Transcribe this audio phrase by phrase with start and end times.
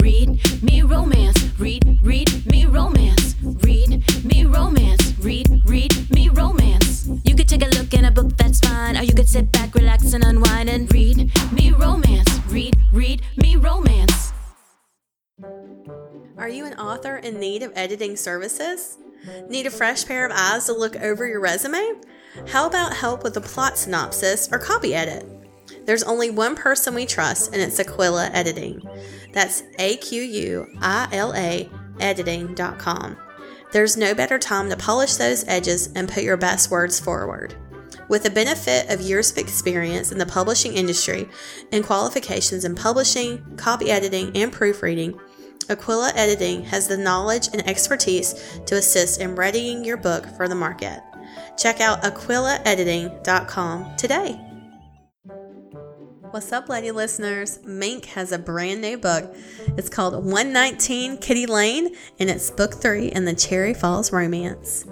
[0.00, 1.36] read me romance.
[1.58, 3.34] Read, read me romance.
[3.42, 5.18] Read me romance.
[5.18, 7.08] Read, read me romance.
[7.24, 8.96] You could take a look in a book, that's fine.
[8.96, 12.28] Or you could sit back, relax, and unwind and read me romance.
[12.46, 14.32] Read, read me romance.
[16.36, 18.98] Are you an author in need of editing services?
[19.48, 22.00] Need a fresh pair of eyes to look over your resume?
[22.48, 25.26] How about help with a plot synopsis or copy edit?
[25.88, 28.82] There's only one person we trust, and it's Aquila Editing.
[29.32, 33.16] That's A Q U I L A editing.com.
[33.72, 37.54] There's no better time to polish those edges and put your best words forward.
[38.06, 41.26] With the benefit of years of experience in the publishing industry
[41.72, 45.18] and qualifications in publishing, copy editing, and proofreading,
[45.70, 50.54] Aquila Editing has the knowledge and expertise to assist in readying your book for the
[50.54, 51.02] market.
[51.56, 54.47] Check out aquilaediting.com today.
[56.38, 57.58] What's up, lady listeners?
[57.64, 59.34] Mink has a brand new book.
[59.76, 64.86] It's called 119 Kitty Lane, and it's book three in the Cherry Falls romance.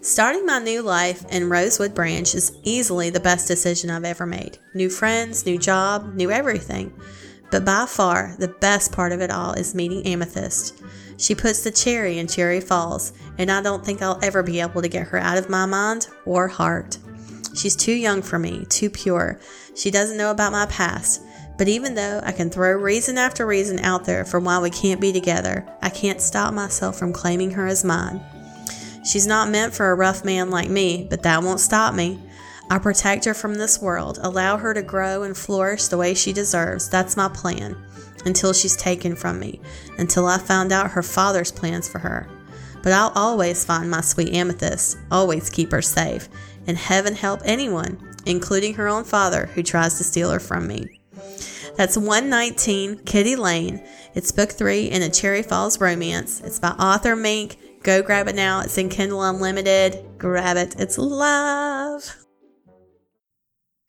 [0.00, 4.58] Starting my new life in Rosewood Branch is easily the best decision I've ever made.
[4.74, 6.92] New friends, new job, new everything.
[7.52, 10.82] But by far, the best part of it all is meeting Amethyst.
[11.16, 14.82] She puts the cherry in Cherry Falls, and I don't think I'll ever be able
[14.82, 16.98] to get her out of my mind or heart.
[17.54, 19.38] She's too young for me, too pure.
[19.76, 21.22] She doesn't know about my past.
[21.58, 25.00] But even though I can throw reason after reason out there for why we can't
[25.00, 28.20] be together, I can't stop myself from claiming her as mine.
[29.04, 32.20] She's not meant for a rough man like me, but that won't stop me.
[32.70, 36.32] I protect her from this world, allow her to grow and flourish the way she
[36.32, 36.88] deserves.
[36.88, 37.76] That's my plan.
[38.24, 39.60] Until she's taken from me,
[39.98, 42.28] until I found out her father's plans for her.
[42.82, 46.28] But I'll always find my sweet amethyst, always keep her safe,
[46.66, 51.00] and heaven help anyone, including her own father, who tries to steal her from me.
[51.76, 53.82] That's 119 Kitty Lane.
[54.14, 56.40] It's book three in a Cherry Falls romance.
[56.40, 57.56] It's by author Mink.
[57.82, 58.60] Go grab it now.
[58.60, 60.18] It's in Kindle Unlimited.
[60.18, 60.76] Grab it.
[60.78, 62.16] It's love.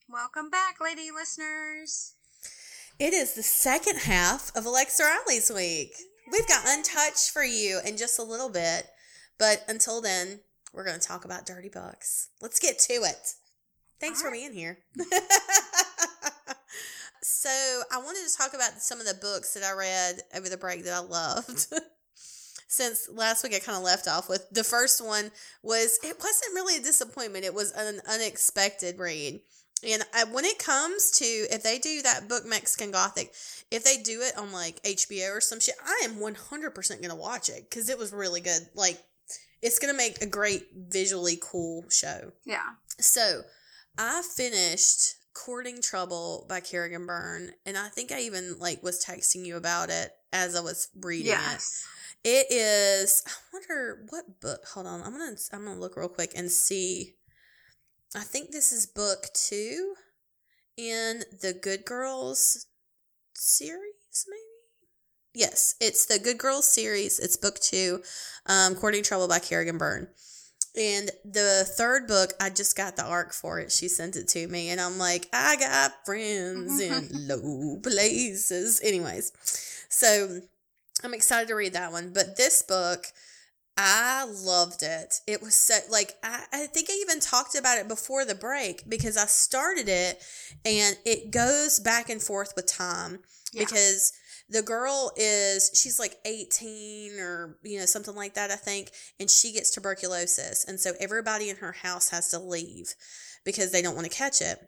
[0.10, 2.14] Welcome back, lady listeners.
[3.00, 5.94] It is the second half of Alexa Riley's week.
[6.32, 8.88] We've got Untouched for you in just a little bit,
[9.38, 10.40] but until then,
[10.74, 12.30] we're going to talk about dirty books.
[12.42, 13.36] Let's get to it.
[14.00, 14.80] Thanks for being here.
[17.22, 17.50] so,
[17.92, 20.84] I wanted to talk about some of the books that I read over the break
[20.84, 21.68] that I loved.
[22.68, 26.56] Since last week I kind of left off with the first one was it wasn't
[26.56, 27.46] really a disappointment.
[27.46, 29.42] It was an unexpected read.
[29.88, 33.32] And I, when it comes to if they do that book Mexican Gothic,
[33.70, 37.16] if they do it on like HBO or some shit, I am 100% going to
[37.16, 38.68] watch it because it was really good.
[38.74, 38.98] Like,
[39.64, 42.32] it's going to make a great visually cool show.
[42.46, 42.74] Yeah.
[43.00, 43.42] So,
[43.98, 49.46] I finished Courting Trouble by Kerrigan Byrne, and I think I even like was texting
[49.46, 51.84] you about it as I was reading Yes.
[51.84, 51.90] it.
[52.26, 53.24] It is.
[53.28, 54.62] I wonder what book.
[54.74, 57.16] Hold on, I'm gonna I'm gonna look real quick and see.
[58.16, 59.96] I think this is book two
[60.78, 62.68] in the Good Girls
[63.36, 64.43] series, maybe.
[65.34, 67.20] Yes, it's the Good Girls series.
[67.20, 68.02] It's book two,
[68.46, 70.08] um, Courting Trouble by Kerrigan Byrne.
[70.76, 73.72] And the third book, I just got the arc for it.
[73.72, 78.82] She sent it to me, and I'm like, I got friends in low places.
[78.84, 79.32] Anyways,
[79.90, 80.40] so
[81.04, 82.12] I'm excited to read that one.
[82.14, 83.06] But this book,
[83.78, 85.16] I loved it.
[85.28, 88.88] It was so like I, I think I even talked about it before the break
[88.88, 90.22] because I started it
[90.64, 93.20] and it goes back and forth with time
[93.52, 93.64] Yeah.
[93.66, 94.14] because
[94.50, 99.30] the girl is she's like 18 or you know something like that I think and
[99.30, 102.94] she gets tuberculosis and so everybody in her house has to leave
[103.46, 104.60] because they don't want to catch it.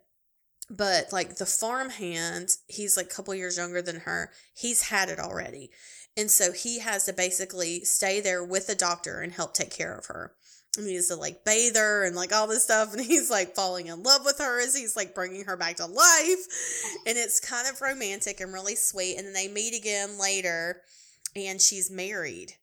[0.70, 5.20] But like the farmhand he's like a couple years younger than her he's had it
[5.20, 5.72] already
[6.18, 9.96] and so he has to basically stay there with the doctor and help take care
[9.96, 10.34] of her
[10.78, 13.56] and he used to like bathe her and like all this stuff and he's like
[13.56, 16.46] falling in love with her as he's like bringing her back to life.
[17.06, 20.82] And it's kind of romantic and really sweet and then they meet again later
[21.36, 22.54] and she's married.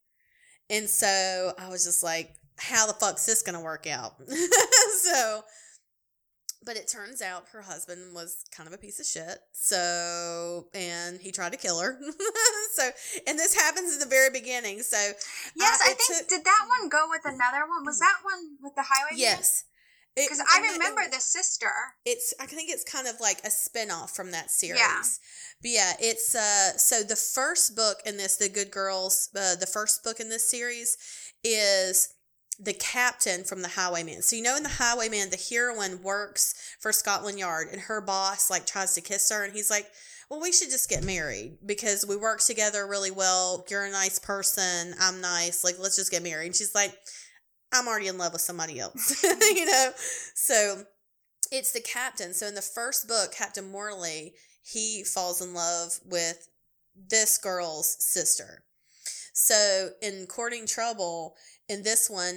[0.71, 4.15] And so i was just like how the fuck's this gonna work out?
[5.03, 5.43] So
[6.65, 9.39] but it turns out her husband was kind of a piece of shit.
[9.53, 11.99] So, and he tried to kill her.
[12.75, 12.91] so,
[13.27, 14.81] and this happens in the very beginning.
[14.83, 14.97] So,
[15.57, 17.85] Yes, uh, I think took- did that one go with another one?
[17.85, 19.11] Was that one with the highway?
[19.17, 19.65] yes.
[20.15, 21.71] Because I and it- remember the sister.
[22.05, 24.79] it's I think it's kind of like a spin-off from that series.
[24.79, 25.01] Yeah.
[25.63, 29.67] But yeah, it's uh so the first book in this, The Good Girls, uh, the
[29.67, 30.99] first book in this series
[31.43, 32.13] is
[32.61, 34.23] the captain from the Highwayman.
[34.23, 38.51] So you know in the Highwayman, the heroine works for Scotland Yard and her boss
[38.51, 39.87] like tries to kiss her and he's like,
[40.33, 43.67] well, we should just get married because we work together really well.
[43.69, 44.95] You're a nice person.
[44.99, 45.63] I'm nice.
[45.63, 46.47] Like, let's just get married.
[46.47, 46.97] And she's like,
[47.71, 49.91] I'm already in love with somebody else, you know?
[50.35, 50.85] So
[51.51, 52.33] it's the captain.
[52.33, 54.33] So in the first book, Captain Morley,
[54.63, 56.49] he falls in love with
[56.97, 58.65] this girl's sister.
[59.35, 61.37] So in Courting Trouble,
[61.73, 62.37] in this one,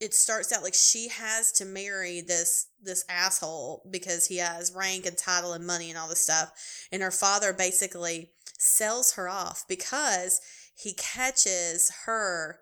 [0.00, 5.06] it starts out like she has to marry this this asshole because he has rank
[5.06, 6.52] and title and money and all this stuff.
[6.92, 10.40] And her father basically sells her off because
[10.74, 12.60] he catches her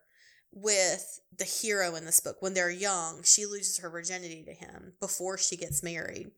[0.52, 2.36] with the hero in this book.
[2.40, 6.30] When they're young she loses her virginity to him before she gets married.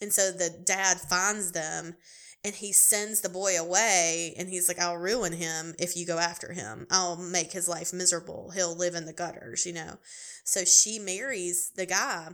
[0.00, 1.96] And so the dad finds them
[2.44, 6.18] and he sends the boy away and he's like i'll ruin him if you go
[6.18, 6.86] after him.
[6.90, 8.52] I'll make his life miserable.
[8.54, 9.98] He'll live in the gutters you know?
[10.44, 12.28] So she marries the guy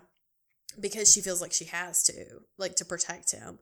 [0.79, 2.15] because she feels like she has to
[2.59, 3.59] like to protect him.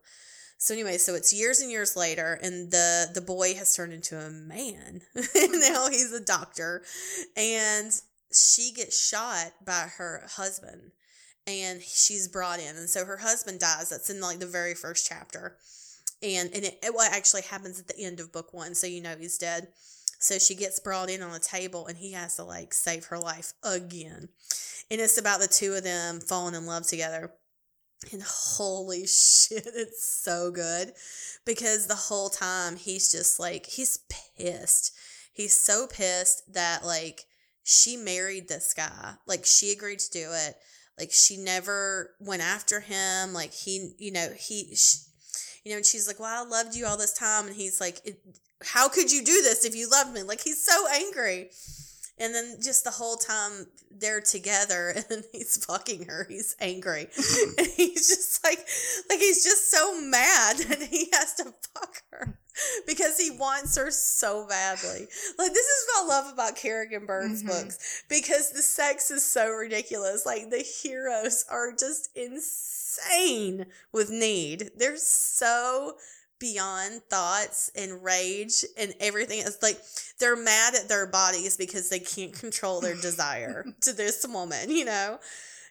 [0.57, 4.17] So anyway so it's years and years later and the the boy has turned into
[4.17, 5.01] a man.
[5.35, 6.83] Now he's a doctor.
[7.37, 7.91] And
[8.33, 10.91] she gets shot by her husband
[11.47, 12.75] and she's brought in.
[12.75, 13.89] And so her husband dies.
[13.89, 15.57] That's in like the very first chapter
[16.23, 19.01] and and it, it what actually happens at the end of book one so you
[19.01, 19.67] know he's dead.
[20.19, 23.19] So she gets brought in on a table and he has to like save her
[23.19, 24.29] life again.
[24.89, 27.33] And it's about the two of them falling in love together.
[28.11, 30.93] And holy shit it's so good.
[31.45, 33.99] Because the whole time he's just like he's
[34.37, 34.93] pissed.
[35.33, 37.25] He's so pissed that like
[37.63, 39.15] she married this guy.
[39.27, 40.55] Like she agreed to do it.
[40.97, 43.33] Like she never went after him.
[43.33, 44.99] Like he you know he she,
[45.63, 48.01] you know, and she's like, "Well, I loved you all this time," and he's like,
[48.63, 51.49] "How could you do this if you loved me?" Like he's so angry.
[52.19, 57.07] And then just the whole time they're together and he's fucking her, he's angry.
[57.57, 58.59] and he's just like
[59.09, 62.37] like he's just so mad that he has to fuck her
[62.85, 65.07] because he wants her so badly.
[65.39, 67.47] Like this is what I love about Kerrigan Byrne's Mhm.
[67.47, 70.23] books because the sex is so ridiculous.
[70.23, 72.82] Like the heroes are just insane
[73.91, 74.71] with need.
[74.77, 75.95] They're so
[76.39, 79.39] beyond thoughts and rage and everything.
[79.39, 79.79] It's like
[80.19, 84.85] they're mad at their bodies because they can't control their desire to this woman, you
[84.85, 85.19] know?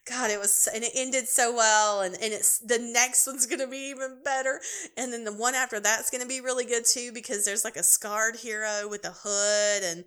[0.09, 3.69] God, it was, and it ended so well, and, and it's the next one's gonna
[3.69, 4.61] be even better,
[4.97, 7.85] and then the one after that's gonna be really good too because there's like a
[7.85, 10.05] scarred hero with a hood, and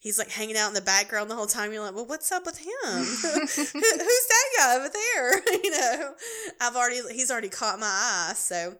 [0.00, 1.72] he's like hanging out in the background the whole time.
[1.72, 2.68] You're like, well, what's up with him?
[2.84, 5.60] Who, who's that guy over there?
[5.64, 6.14] you know,
[6.60, 8.76] I've already he's already caught my eye, so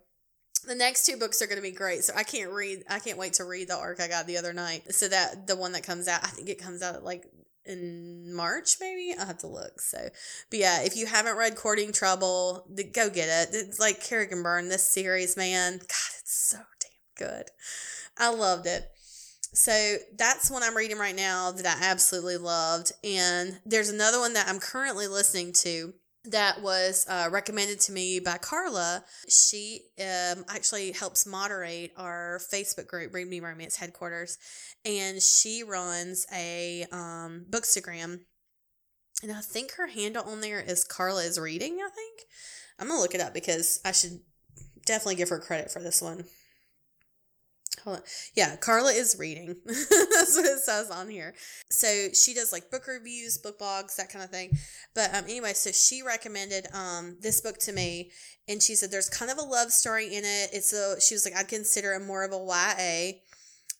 [0.66, 2.04] the next two books are going to be great.
[2.04, 2.84] So I can't read.
[2.88, 4.92] I can't wait to read the arc I got the other night.
[4.94, 7.24] So that the one that comes out, I think it comes out like
[7.68, 9.14] in March, maybe.
[9.18, 9.80] I'll have to look.
[9.80, 10.08] So,
[10.50, 13.54] but yeah, if you haven't read Courting Trouble, go get it.
[13.54, 17.50] It's like Kerrigan Byrne, This series, man, God, it's so damn good.
[18.16, 18.90] I loved it.
[19.52, 22.92] So that's one I'm reading right now that I absolutely loved.
[23.02, 25.94] And there's another one that I'm currently listening to
[26.30, 29.04] that was uh, recommended to me by Carla.
[29.28, 34.38] She um, actually helps moderate our Facebook group, Read Me Romance Headquarters,
[34.84, 38.20] and she runs a um, bookstagram.
[39.22, 41.78] And I think her handle on there is Carla is reading.
[41.84, 42.20] I think
[42.78, 44.20] I'm gonna look it up because I should
[44.86, 46.25] definitely give her credit for this one.
[47.88, 48.05] Hold on.
[48.37, 49.56] Yeah, Carla is reading.
[49.64, 51.35] That's what it says on here.
[51.70, 54.50] So she does like book reviews, book blogs, that kind of thing.
[54.95, 58.11] But um, anyway, so she recommended um this book to me,
[58.47, 60.50] and she said there's kind of a love story in it.
[60.52, 63.18] It's a she was like I'd consider it more of a YA.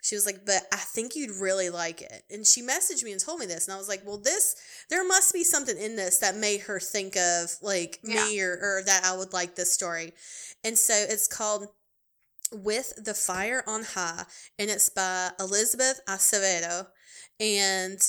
[0.01, 2.23] She was like, but I think you'd really like it.
[2.31, 4.57] And she messaged me and told me this, and I was like, well, this
[4.89, 8.83] there must be something in this that made her think of like me or or
[8.87, 10.15] that I would like this story.
[10.65, 11.69] And so it's called
[12.53, 14.25] with the Fire on High,
[14.59, 16.89] and it's by Elizabeth Acevedo.
[17.41, 18.01] And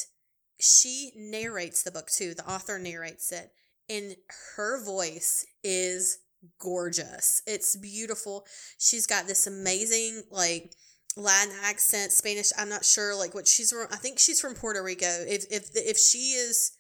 [0.60, 2.34] she narrates the book too.
[2.34, 3.52] The author narrates it,
[3.88, 4.16] and
[4.56, 6.20] her voice is
[6.60, 7.42] gorgeous.
[7.46, 8.46] It's beautiful.
[8.78, 10.74] She's got this amazing, like,
[11.16, 12.52] Latin accent, Spanish.
[12.58, 13.88] I'm not sure, like, what she's from.
[13.92, 15.06] I think she's from Puerto Rico.
[15.28, 16.72] If if if she is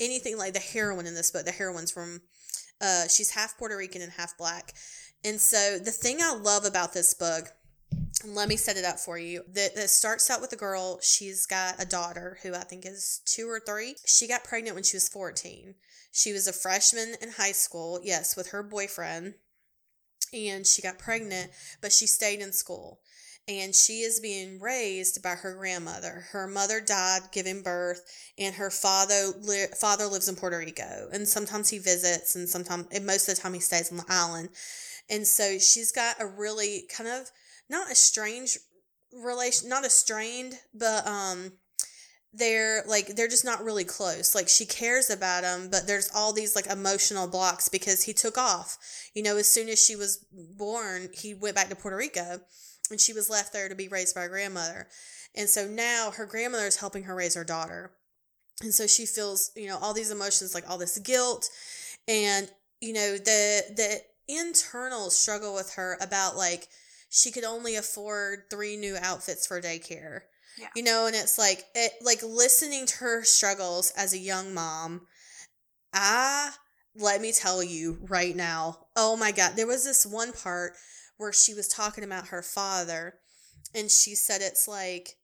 [0.00, 2.22] anything like the heroine in this book, the heroine's from.
[2.78, 4.74] Uh, she's half Puerto Rican and half black.
[5.24, 7.48] And so the thing I love about this book,
[8.24, 9.42] let me set it up for you.
[9.52, 10.98] That it starts out with a girl.
[11.02, 13.96] She's got a daughter who I think is two or three.
[14.06, 15.74] She got pregnant when she was 14.
[16.12, 19.34] She was a freshman in high school, yes, with her boyfriend.
[20.32, 23.00] And she got pregnant, but she stayed in school.
[23.48, 26.24] And she is being raised by her grandmother.
[26.32, 28.00] Her mother died giving birth,
[28.36, 31.08] and her father li- father lives in Puerto Rico.
[31.12, 34.04] And sometimes he visits, and sometimes, and most of the time, he stays on the
[34.08, 34.48] island.
[35.08, 37.30] And so she's got a really kind of
[37.68, 38.58] not a strange
[39.12, 41.52] relation, not a strained, but um,
[42.32, 44.34] they're like they're just not really close.
[44.34, 48.36] Like she cares about him, but there's all these like emotional blocks because he took
[48.36, 48.78] off.
[49.14, 52.40] You know, as soon as she was born, he went back to Puerto Rico,
[52.90, 54.88] and she was left there to be raised by her grandmother.
[55.34, 57.92] And so now her grandmother is helping her raise her daughter.
[58.62, 61.50] And so she feels, you know, all these emotions like all this guilt
[62.08, 66.68] and you know the the internal struggle with her about like
[67.08, 70.20] she could only afford three new outfits for daycare.
[70.58, 70.68] Yeah.
[70.74, 75.06] You know, and it's like it like listening to her struggles as a young mom.
[75.92, 76.50] I
[76.94, 78.86] let me tell you right now.
[78.96, 80.72] Oh my god, there was this one part
[81.18, 83.14] where she was talking about her father
[83.74, 85.16] and she said it's like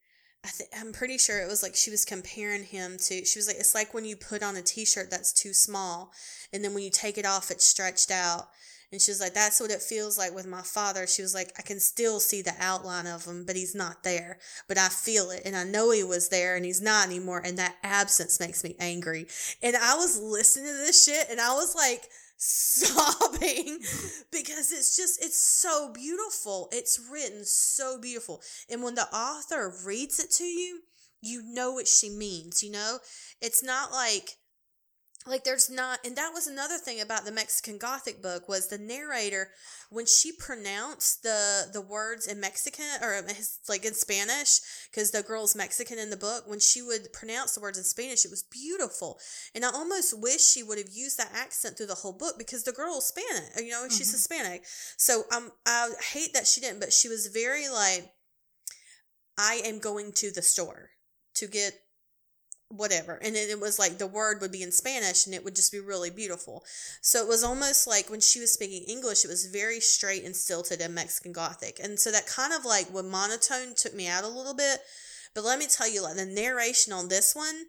[0.44, 3.46] I th- I'm pretty sure it was like she was comparing him to she was
[3.46, 6.12] like it's like when you put on a t-shirt that's too small
[6.52, 8.48] and then when you take it off it's stretched out
[8.92, 11.06] and she was like that's what it feels like with my father.
[11.06, 14.38] She was like I can still see the outline of him but he's not there
[14.68, 17.56] but I feel it and I know he was there and he's not anymore and
[17.58, 19.26] that absence makes me angry.
[19.62, 22.04] And I was listening to this shit and I was like
[22.36, 23.78] sobbing
[24.30, 26.68] because it's just it's so beautiful.
[26.70, 28.42] It's written so beautiful.
[28.70, 30.80] And when the author reads it to you
[31.24, 32.98] you know what she means you know?
[33.40, 34.36] It's not like
[35.26, 38.78] like there's not and that was another thing about the mexican gothic book was the
[38.78, 39.48] narrator
[39.90, 44.60] when she pronounced the the words in mexican or his, like in spanish
[44.90, 48.24] because the girl's mexican in the book when she would pronounce the words in spanish
[48.24, 49.18] it was beautiful
[49.54, 52.64] and i almost wish she would have used that accent through the whole book because
[52.64, 54.12] the girl is spanish you know she's Mhm.
[54.12, 54.64] hispanic
[54.96, 58.12] so um i hate that she didn't but she was very like
[59.38, 60.90] i am going to the store
[61.34, 61.74] to get
[62.76, 63.18] whatever.
[63.22, 65.72] And then it was like the word would be in Spanish and it would just
[65.72, 66.64] be really beautiful.
[67.00, 70.34] So it was almost like when she was speaking English, it was very straight and
[70.34, 71.78] stilted in Mexican Gothic.
[71.82, 74.80] And so that kind of like when monotone took me out a little bit.
[75.34, 77.66] But let me tell you, like the narration on this one,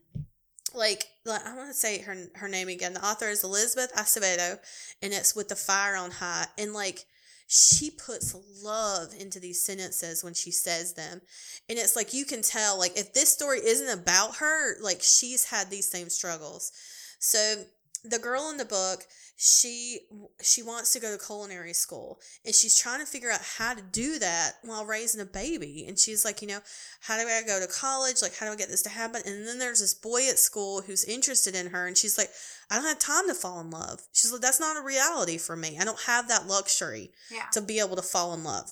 [0.73, 2.93] like, like I want to say her her name again.
[2.93, 4.59] The author is Elizabeth Acevedo,
[5.01, 6.47] and it's with the fire on high.
[6.57, 7.05] And like
[7.53, 11.21] she puts love into these sentences when she says them.
[11.69, 15.45] And it's like you can tell like if this story isn't about her like she's
[15.45, 16.71] had these same struggles.
[17.19, 17.63] So
[18.03, 19.05] the girl in the book
[19.35, 19.99] she
[20.41, 23.81] she wants to go to culinary school and she's trying to figure out how to
[23.81, 25.85] do that while raising a baby.
[25.87, 26.59] And she's like you know
[27.01, 28.21] how do i go to college?
[28.21, 29.21] Like how do i get this to happen?
[29.25, 32.29] And then there's this boy at school who's interested in her and she's like
[32.69, 34.01] i don't have time to fall in love.
[34.13, 35.77] She's like that's not a reality for me.
[35.79, 37.45] I don't have that luxury Yeah.
[37.53, 38.71] to be able to fall in love.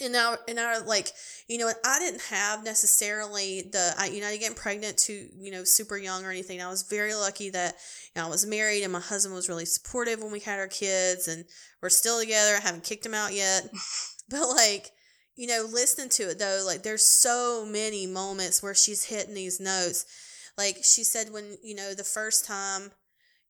[0.00, 1.12] And now, and our like,
[1.48, 5.64] you know, I didn't have necessarily the, I, you know, getting pregnant too, you know,
[5.64, 6.62] super young or anything.
[6.62, 7.74] I was very lucky that,
[8.14, 10.68] you know, I was married and my husband was really supportive when we had our
[10.68, 11.44] kids and
[11.82, 12.56] we're still together.
[12.56, 13.68] I haven't kicked him out yet.
[14.30, 14.92] but like,
[15.34, 19.58] you know, listening to it though, like there's so many moments where she's hitting these
[19.58, 20.06] notes.
[20.56, 22.92] Like she said when, you know, the first time,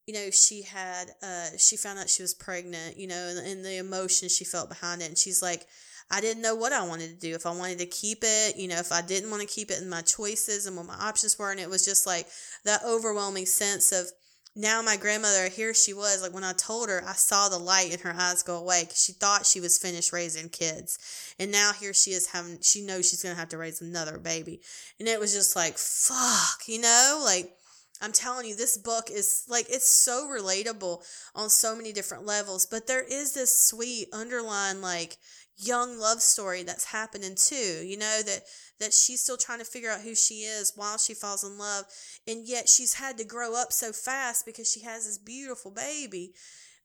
[0.07, 3.63] you know, she had, uh, she found out she was pregnant, you know, and, and
[3.63, 5.09] the emotion she felt behind it.
[5.09, 5.67] And she's like,
[6.11, 7.35] I didn't know what I wanted to do.
[7.35, 9.79] If I wanted to keep it, you know, if I didn't want to keep it
[9.79, 11.51] and my choices and what my options were.
[11.51, 12.27] And it was just like
[12.65, 14.07] that overwhelming sense of
[14.55, 16.23] now my grandmother, here she was.
[16.23, 19.03] Like when I told her, I saw the light in her eyes go away because
[19.03, 20.97] she thought she was finished raising kids.
[21.37, 24.17] And now here she is having, she knows she's going to have to raise another
[24.17, 24.61] baby.
[24.99, 27.53] And it was just like, fuck, you know, like,
[28.01, 31.03] I'm telling you, this book is like, it's so relatable
[31.35, 35.17] on so many different levels, but there is this sweet underlying, like,
[35.59, 38.41] young love story that's happening too, you know, that,
[38.79, 41.85] that she's still trying to figure out who she is while she falls in love.
[42.27, 46.33] And yet she's had to grow up so fast because she has this beautiful baby.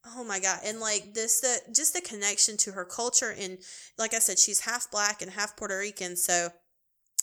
[0.05, 0.59] Oh my god.
[0.63, 3.57] And like this the just the connection to her culture and
[3.97, 6.49] like I said, she's half black and half Puerto Rican, so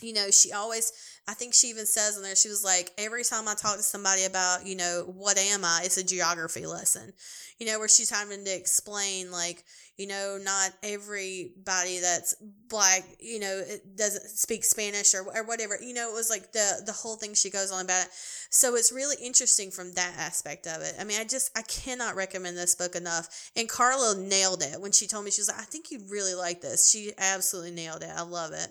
[0.02, 0.92] you know, she always,
[1.28, 3.82] I think she even says in there, she was like, every time I talk to
[3.82, 7.12] somebody about, you know, what am I, it's a geography lesson,
[7.58, 9.64] you know, where she's having to explain, like,
[9.98, 12.34] you know, not everybody that's
[12.68, 16.50] black, you know, it doesn't speak Spanish or, or whatever, you know, it was like
[16.52, 18.10] the, the whole thing she goes on about it.
[18.50, 20.94] So it's really interesting from that aspect of it.
[20.98, 23.50] I mean, I just, I cannot recommend this book enough.
[23.54, 26.34] And Carla nailed it when she told me, she was like, I think you'd really
[26.34, 26.90] like this.
[26.90, 28.10] She absolutely nailed it.
[28.14, 28.68] I love it.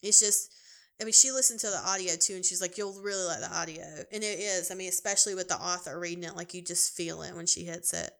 [0.00, 0.54] It's just,
[1.02, 3.52] I mean, she listened to the audio too, and she's like, "You'll really like the
[3.52, 4.70] audio," and it is.
[4.70, 7.64] I mean, especially with the author reading it, like you just feel it when she
[7.64, 8.12] hits it.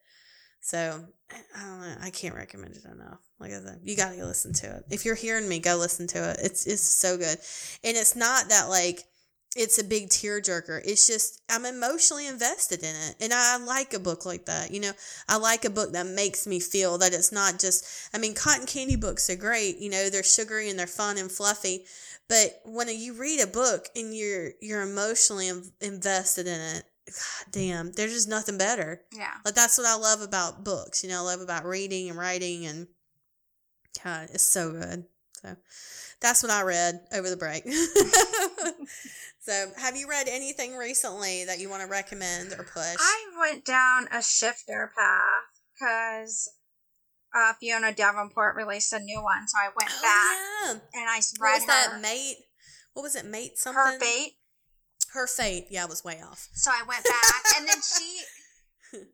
[0.61, 1.95] So I don't know.
[2.01, 3.21] I can't recommend it enough.
[3.39, 4.85] Like I said, you got to go listen to it.
[4.91, 6.39] If you're hearing me, go listen to it.
[6.43, 7.39] It's it's so good,
[7.85, 9.05] and it's not that like
[9.55, 10.81] it's a big tearjerker.
[10.85, 14.71] It's just I'm emotionally invested in it, and I like a book like that.
[14.71, 14.93] You know,
[15.29, 17.85] I like a book that makes me feel that it's not just.
[18.15, 19.79] I mean, cotton candy books are great.
[19.79, 21.85] You know, they're sugary and they're fun and fluffy,
[22.33, 27.53] but when you read a book and you're you're emotionally in- invested in it, God
[27.53, 29.03] damn, there's just nothing better.
[29.15, 29.35] Yeah.
[29.45, 31.03] Like that's what I love about books.
[31.03, 32.87] You know, I love about reading and writing, and
[34.03, 35.05] God, it's so good.
[35.43, 35.57] So
[36.21, 37.65] that's what I read over the break.
[39.41, 42.97] so, have you read anything recently that you want to recommend or push?
[42.99, 46.49] I went down a shifter path because
[47.35, 51.01] uh, Fiona Davenport released a new one, so I went back oh, yeah.
[51.01, 52.01] and I s- What read was that?
[52.01, 52.37] Mate.
[52.95, 53.25] What was it?
[53.25, 53.75] Mate something.
[53.83, 54.33] her fate.
[55.15, 55.67] Her fate.
[55.71, 56.49] Yeah, I was way off.
[56.55, 58.21] So I went back, and then she,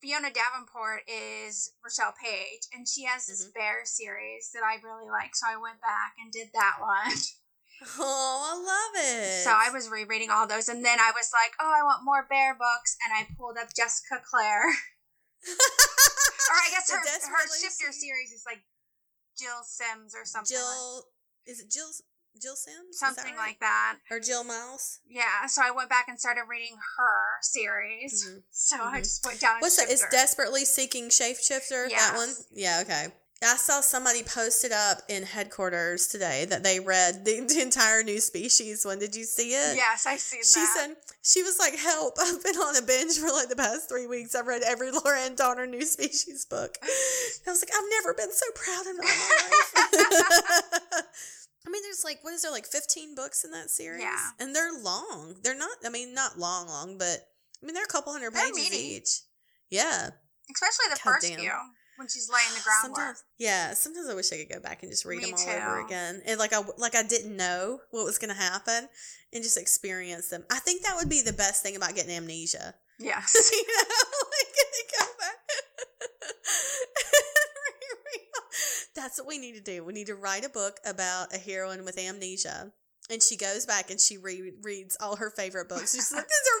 [0.00, 3.54] Fiona Davenport is Rochelle Paige, and she has this Mhm.
[3.54, 5.34] bear series that I really like.
[5.34, 7.12] So I went back and did that one.
[7.98, 9.44] Oh, I love it.
[9.44, 12.26] So I was rereading all those, and then I was like, "Oh, I want more
[12.28, 14.64] bear books," and I pulled up Jessica Clare,
[16.50, 18.62] or I guess her her shifter Se- series is like
[19.38, 21.04] Jill Sims or something, Jill.
[21.46, 21.88] Is it Jill?
[22.40, 22.98] Jill Sims?
[22.98, 23.48] Something that right?
[23.48, 23.96] like that.
[24.10, 25.00] Or Jill Myles?
[25.08, 28.24] Yeah, so I went back and started reading her series.
[28.26, 28.42] Mhm.
[28.50, 29.04] So I Mhm.
[29.04, 29.60] just went down.
[29.60, 29.90] What's that?
[29.90, 31.88] It's desperately seeking shapeshifter.
[31.88, 32.34] That one.
[32.50, 32.80] Yeah.
[32.80, 33.12] Okay.
[33.42, 38.18] I saw somebody posted up in headquarters today that they read the, the entire new
[38.18, 38.98] species one.
[38.98, 39.76] Did you see it?
[39.76, 40.46] Yes, I see that.
[40.46, 42.14] She said she was like, "Help!
[42.20, 44.34] I've been on a binge for like the past three weeks.
[44.34, 48.46] I've read every Laurann Dohner new species book." I was like, "I've never been so
[48.54, 51.02] proud in my life."
[51.66, 54.00] I mean, there's like what is there like 15 books in that series?
[54.02, 54.30] Yeah.
[54.38, 55.34] and they're long.
[55.42, 55.76] They're not.
[55.84, 57.28] I mean, not long, long, but
[57.62, 58.82] I mean, they're a couple hundred They're pages meaty.
[58.96, 59.20] each.
[59.68, 60.10] Yeah.
[60.48, 61.40] Especially the God first damn.
[61.40, 61.50] few
[61.96, 62.96] when she's laying the groundwork.
[62.96, 63.74] Sometimes, yeah.
[63.74, 65.86] Sometimes I wish I could go back and just read Me them all over too.
[65.86, 68.88] again, and like I like I didn't know what was going to happen,
[69.32, 70.44] and just experience them.
[70.50, 72.74] I think that would be the best thing about getting amnesia.
[72.98, 73.34] Yes.
[73.52, 74.56] you know, like
[74.98, 75.36] go back.
[78.94, 79.84] That's what we need to do.
[79.84, 82.72] We need to write a book about a heroine with amnesia.
[83.10, 85.94] And she goes back and she re- reads all her favorite books.
[85.94, 86.60] She's like, "These are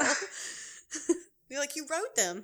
[0.00, 0.26] wonderful."
[1.48, 2.42] You're like, "You wrote them,"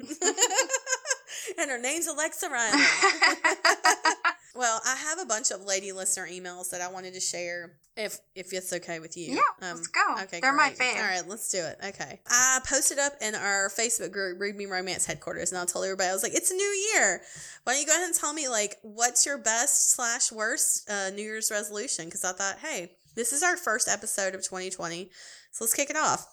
[1.58, 2.78] and her name's Alexa Ryan.
[4.56, 8.18] Well, I have a bunch of lady listener emails that I wanted to share if
[8.36, 9.34] if it's okay with you.
[9.34, 10.00] Yeah, let's go.
[10.22, 10.94] Okay, They're my fave.
[10.94, 11.76] All right, let's do it.
[11.84, 12.20] Okay.
[12.28, 16.08] I posted up in our Facebook group, Read Me Romance headquarters, and I told everybody,
[16.08, 17.20] I was like, it's a new year.
[17.64, 21.10] Why don't you go ahead and tell me, like, what's your best slash worst uh,
[21.10, 22.04] New Year's resolution?
[22.04, 25.10] Because I thought, hey, this is our first episode of 2020,
[25.50, 26.28] so let's kick it off.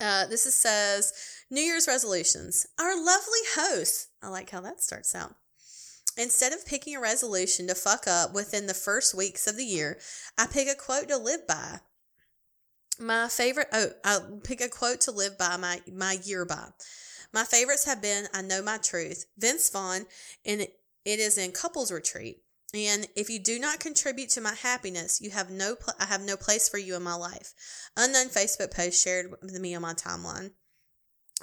[0.00, 1.12] Uh, this is, says
[1.50, 2.66] New Year's resolutions.
[2.78, 4.08] Our lovely host.
[4.22, 5.34] I like how that starts out.
[6.16, 9.98] Instead of picking a resolution to fuck up within the first weeks of the year,
[10.38, 11.80] I pick a quote to live by.
[13.00, 16.68] My favorite, oh, I'll pick a quote to live by my, my year by.
[17.32, 20.06] My favorites have been I Know My Truth, Vince Vaughn,
[20.44, 22.43] and it is in Couples Retreat.
[22.74, 26.22] And if you do not contribute to my happiness, you have no, pl- I have
[26.22, 27.54] no place for you in my life.
[27.96, 30.50] Unknown Facebook post shared with me on my timeline.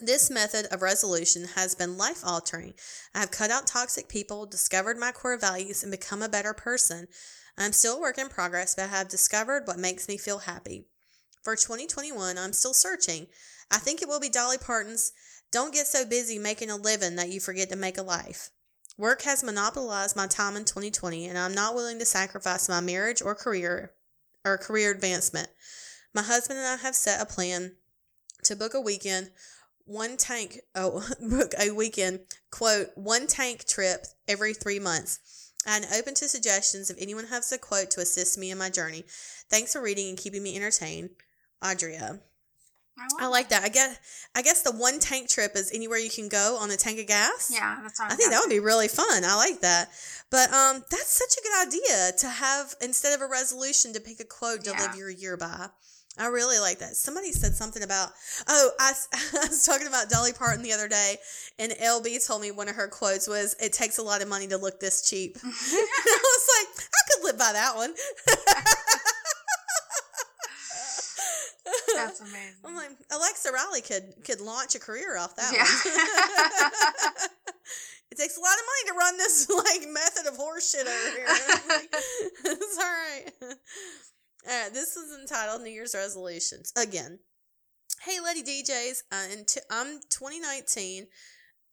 [0.01, 2.73] This method of resolution has been life altering.
[3.15, 7.07] I have cut out toxic people, discovered my core values, and become a better person.
[7.57, 10.85] I'm still a work in progress, but I have discovered what makes me feel happy.
[11.43, 13.27] For 2021, I'm still searching.
[13.69, 15.11] I think it will be Dolly Parton's
[15.51, 18.49] Don't Get So Busy Making a Living That You Forget to Make a Life.
[19.01, 23.19] Work has monopolized my time in 2020, and I'm not willing to sacrifice my marriage
[23.19, 23.93] or career
[24.45, 25.47] or career advancement.
[26.13, 27.77] My husband and I have set a plan
[28.43, 29.31] to book a weekend
[29.85, 32.19] one tank oh book a weekend
[32.51, 35.51] quote one tank trip every three months.
[35.65, 39.05] I'm open to suggestions if anyone has a quote to assist me in my journey.
[39.49, 41.09] Thanks for reading and keeping me entertained.
[41.63, 42.19] Audria
[43.19, 43.97] i like that i guess
[44.35, 47.07] i guess the one tank trip is anywhere you can go on a tank of
[47.07, 49.23] gas Yeah, that's I think that would be really fun.
[49.25, 49.89] I like that.
[50.29, 54.19] But um, that's such a good idea to have instead of a resolution to pick
[54.21, 54.79] a quote to Yeah.
[54.81, 55.67] live your year by.
[56.17, 56.95] I really like that.
[56.95, 58.09] Somebody said something about
[58.47, 61.17] oh I, I was talking about Dolly Parton the other day,
[61.59, 64.47] and LB told me one of her quotes was "It takes a lot of money
[64.47, 67.93] to look this cheap." I was like, I could live by that one.
[72.07, 72.55] That's amazing.
[72.65, 75.63] I'm like Alexa Riley could could launch a career off that Yeah.
[75.63, 77.29] one.
[78.11, 81.27] it takes a lot of money to run this like method of horseshit over here.
[82.45, 83.25] it's all right.
[83.41, 87.19] All right, this is entitled New Year's resolutions again.
[88.03, 91.05] Hey, Lady DJs, uh, in t- I'm 2019.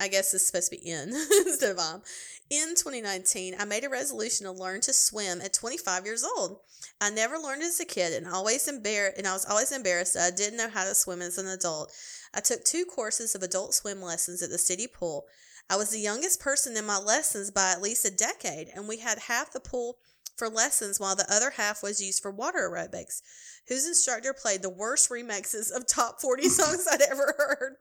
[0.00, 1.08] I guess it's supposed to be in
[1.46, 2.02] instead of I'm.
[2.50, 6.60] In 2019, I made a resolution to learn to swim at 25 years old.
[7.00, 10.32] I never learned as a kid and always embar- and I was always embarrassed that
[10.32, 11.92] I didn't know how to swim as an adult.
[12.34, 15.26] I took two courses of adult swim lessons at the city pool.
[15.70, 18.98] I was the youngest person in my lessons by at least a decade, and we
[18.98, 19.98] had half the pool
[20.36, 23.20] for lessons while the other half was used for water aerobics.
[23.68, 27.76] Whose instructor played the worst remixes of top 40 songs I'd ever heard.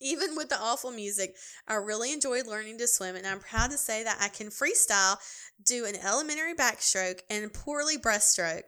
[0.00, 1.36] Even with the awful music,
[1.68, 5.16] I really enjoyed learning to swim, and I'm proud to say that I can freestyle,
[5.64, 8.64] do an elementary backstroke, and poorly breaststroke.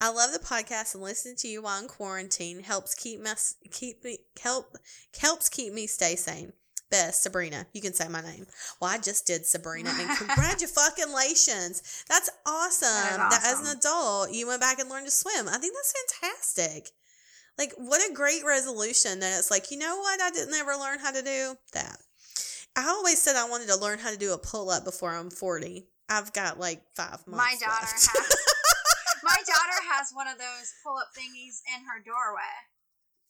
[0.00, 3.30] I love the podcast and listening to you while in quarantine helps keep me
[3.70, 4.78] keep me help
[5.20, 6.54] helps keep me stay sane.
[6.90, 8.46] Best Sabrina, you can say my name.
[8.80, 12.04] Well, I just did Sabrina, and congratulations!
[12.08, 13.18] That's awesome.
[13.30, 15.48] That as an adult, you went back and learned to swim.
[15.48, 16.90] I think that's fantastic.
[17.60, 20.18] Like, what a great resolution that it's like, you know what?
[20.18, 22.00] I didn't ever learn how to do that.
[22.74, 25.28] I always said I wanted to learn how to do a pull up before I'm
[25.28, 25.84] 40.
[26.08, 27.36] I've got like five months.
[27.36, 28.08] My daughter left.
[28.16, 28.32] has
[29.22, 32.56] my daughter has one of those pull up thingies in her doorway.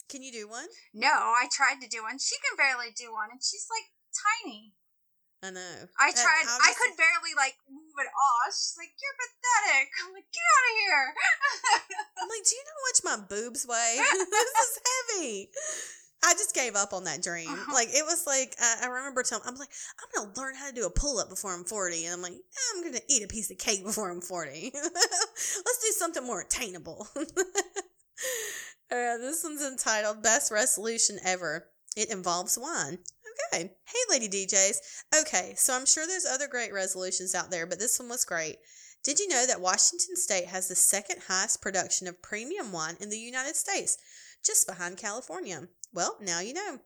[0.06, 0.70] Can you do one?
[0.94, 2.22] No, I tried to do one.
[2.22, 4.78] She can barely do one, and she's like tiny.
[5.42, 5.90] I know.
[5.98, 6.46] I tried.
[6.46, 7.58] I could barely like
[7.90, 8.55] move it off.
[8.55, 11.07] She's like, "You're pathetic." I'm like, "Get out of here."
[12.22, 13.98] I'm like, do you know how much my boobs weigh?
[14.31, 15.50] this is heavy.
[16.22, 17.48] I just gave up on that dream.
[17.48, 17.72] Uh-huh.
[17.72, 20.74] Like it was like I, I remember telling I'm like I'm gonna learn how to
[20.74, 23.29] do a pull up before I'm 40, and I'm like "Eh, I'm gonna eat a
[23.29, 24.70] piece of cake before I'm 40.
[24.74, 27.09] Let's do something more attainable.
[27.16, 27.24] uh,
[28.90, 32.98] this one's entitled "Best Resolution Ever." It involves wine.
[33.53, 33.70] Hey,
[34.09, 34.76] Lady DJs.
[35.20, 38.57] Okay, so I'm sure there's other great resolutions out there, but this one was great.
[39.03, 43.09] Did you know that Washington State has the second highest production of premium wine in
[43.09, 43.98] the United States,
[44.44, 45.68] just behind California?
[45.92, 46.81] Well, now you know.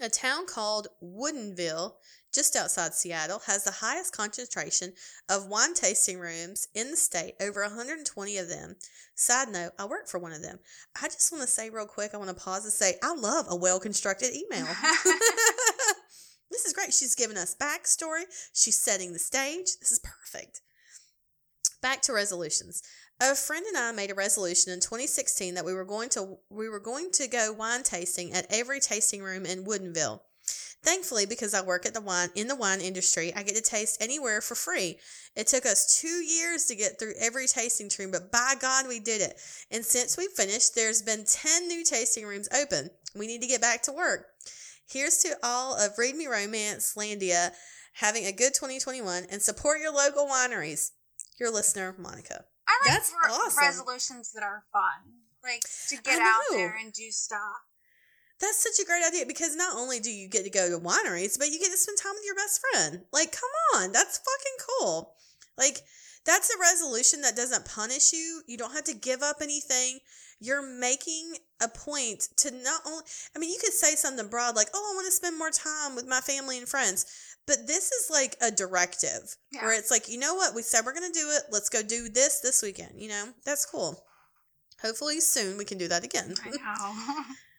[0.00, 1.94] A town called Woodinville,
[2.32, 4.92] just outside Seattle, has the highest concentration
[5.28, 8.76] of wine tasting rooms in the state, over 120 of them.
[9.14, 10.58] Side note, I work for one of them.
[11.00, 13.46] I just want to say real quick, I want to pause and say, I love
[13.48, 14.66] a well constructed email.
[16.50, 16.92] this is great.
[16.92, 19.78] She's giving us backstory, she's setting the stage.
[19.80, 20.62] This is perfect.
[21.82, 22.82] Back to resolutions.
[23.22, 26.68] A friend and I made a resolution in 2016 that we were going to we
[26.70, 30.20] were going to go wine tasting at every tasting room in Woodinville.
[30.82, 34.02] Thankfully, because I work at the wine in the wine industry, I get to taste
[34.02, 34.98] anywhere for free.
[35.36, 38.98] It took us two years to get through every tasting room, but by God, we
[38.98, 39.38] did it.
[39.70, 42.90] And since we finished, there's been 10 new tasting rooms open.
[43.14, 44.26] We need to get back to work.
[44.88, 47.50] Here's to all of Read Me Romance Landia
[47.94, 50.92] having a good 2021 and support your local wineries.
[51.38, 52.44] Your listener, Monica.
[52.66, 53.64] I like That's awesome.
[53.64, 55.12] resolutions that are fun,
[55.42, 57.62] like to get out there and do stuff.
[58.40, 61.38] That's such a great idea because not only do you get to go to wineries,
[61.38, 63.02] but you get to spend time with your best friend.
[63.12, 63.50] Like, come
[63.82, 65.14] on, that's fucking cool.
[65.58, 65.80] Like,
[66.24, 68.42] that's a resolution that doesn't punish you.
[68.46, 69.98] You don't have to give up anything.
[70.38, 73.04] You're making a point to not only,
[73.36, 75.94] I mean, you could say something broad like, oh, I want to spend more time
[75.94, 77.04] with my family and friends.
[77.46, 79.64] But this is like a directive Yeah.
[79.64, 80.54] where it's like, you know what?
[80.54, 81.42] We said we're going to do it.
[81.50, 82.92] Let's go do this this weekend.
[83.00, 84.02] You know, that's cool.
[84.80, 86.34] Hopefully soon we can do that again.
[86.42, 87.24] I know.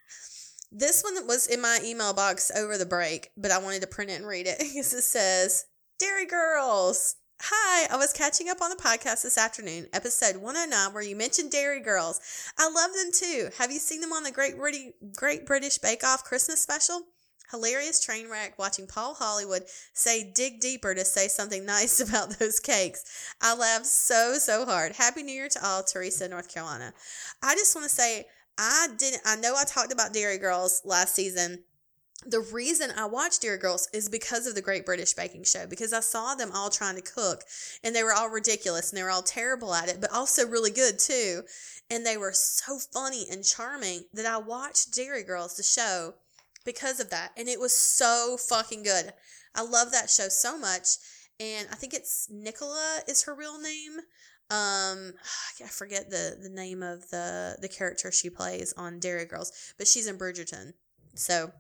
[0.74, 4.10] This one was in my email box over the break, but I wanted to print
[4.10, 5.66] it and read it because it says,
[6.00, 7.18] Derry Girls.
[7.42, 11.52] Hi, I was catching up on the podcast this afternoon, episode 109, where you mentioned
[11.52, 12.22] Derry Girls.
[12.58, 13.50] I love them too.
[13.58, 17.02] Have you seen them on the Great, Briti- Great British Bake Off Christmas special?
[17.50, 22.62] Hilarious train wreck watching Paul Hollywood say dig deeper to say something nice about those
[22.62, 23.04] cakes.
[23.42, 24.94] I laughed so, so hard.
[24.94, 26.94] Happy New Year to all, Teresa, North Carolina.
[27.44, 31.16] I just want to say, I didn't, I know I talked about Derry Girls last
[31.16, 31.64] season.
[32.26, 35.92] The reason I watched Derry Girls is because of the Great British Baking Show, because
[35.92, 37.42] I saw them all trying to cook
[37.84, 40.70] and they were all ridiculous and they were all terrible at it, but also really
[40.70, 41.42] good too.
[41.90, 46.14] And they were so funny and charming that I watched Derry Girls, the show,
[46.64, 47.32] because of that.
[47.36, 49.14] And it was so fucking good.
[49.56, 50.98] I love that show so much.
[51.40, 54.02] And I think it's Nicola is her real name.
[54.52, 55.14] Um,
[55.64, 59.88] I forget the, the name of the, the character she plays on Derry Girls, but
[59.88, 60.74] she's in Bridgerton.
[61.16, 61.52] So,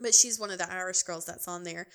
[0.00, 1.86] but she's one of the Irish girls that's on there.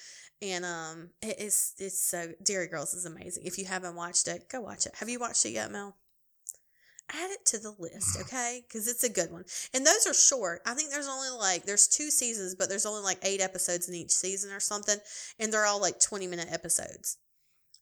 [0.41, 3.43] And, um, it is, it's so, Derry Girls is amazing.
[3.45, 4.93] If you haven't watched it, go watch it.
[4.99, 5.95] Have you watched it yet, Mel?
[7.09, 8.63] add it to the list, okay?
[8.67, 9.45] Because it's a good one.
[9.73, 10.61] And those are short.
[10.65, 13.95] I think there's only like, there's two seasons, but there's only like eight episodes in
[13.95, 14.97] each season or something.
[15.39, 17.17] And they're all like 20 minute episodes.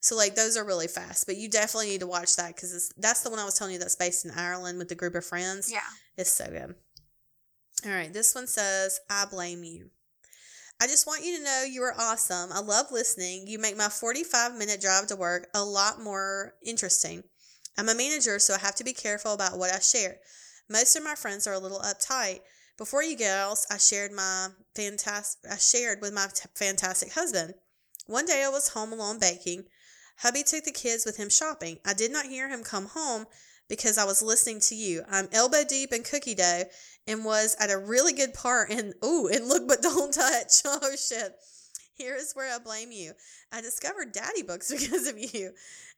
[0.04, 3.22] So like those are really fast, but you definitely need to watch that because that's
[3.22, 5.72] the one I was telling you that's based in Ireland with the group of friends.
[5.72, 5.80] yeah.
[6.18, 6.74] It's so good.
[7.86, 9.88] All right, this one says, I blame you.
[10.78, 12.52] I just want you to know you are awesome.
[12.52, 13.46] I love listening.
[13.46, 17.24] You make my 45 minute drive to work a lot more interesting.
[17.78, 20.18] I'm a manager, so I have to be careful about what I share.
[20.68, 22.40] Most of my friends are a little uptight.
[22.76, 27.54] Before you girls, I shared my fantastic I shared with my t- fantastic husband.
[28.06, 29.64] One day I was home alone baking.
[30.18, 31.78] Hubby took the kids with him shopping.
[31.84, 33.26] I did not hear him come home
[33.68, 35.02] because I was listening to you.
[35.10, 36.64] I'm elbow deep in cookie dough
[37.06, 40.62] and was at a really good part and ooh, and look but don't touch.
[40.64, 41.34] Oh shit.
[41.96, 43.12] Here is where I blame you.
[43.52, 45.52] I discovered daddy books because of you.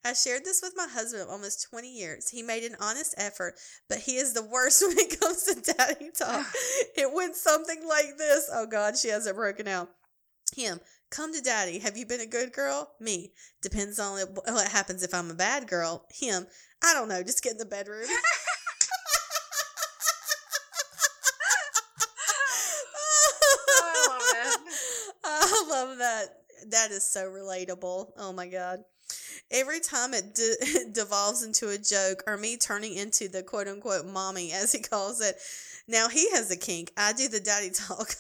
[0.05, 2.29] I shared this with my husband of almost 20 years.
[2.29, 3.55] He made an honest effort,
[3.89, 6.47] but he is the worst when it comes to daddy talk.
[6.97, 8.51] it went something like this.
[8.53, 9.91] Oh God, she has it broken out.
[10.55, 11.79] Him, come to daddy.
[11.79, 12.93] Have you been a good girl?
[13.01, 16.07] Me, depends on what happens if I'm a bad girl.
[16.11, 16.47] Him,
[16.83, 18.07] I don't know, just get in the bedroom.
[22.99, 25.15] Oh, I love it.
[25.25, 26.25] I love that.
[26.71, 28.13] That is so relatable.
[28.17, 28.81] Oh my God.
[29.51, 34.07] Every time it de- devolves into a joke or me turning into the quote unquote
[34.07, 35.37] mommy, as he calls it.
[35.89, 36.93] Now he has a kink.
[36.97, 38.15] I do the daddy talk.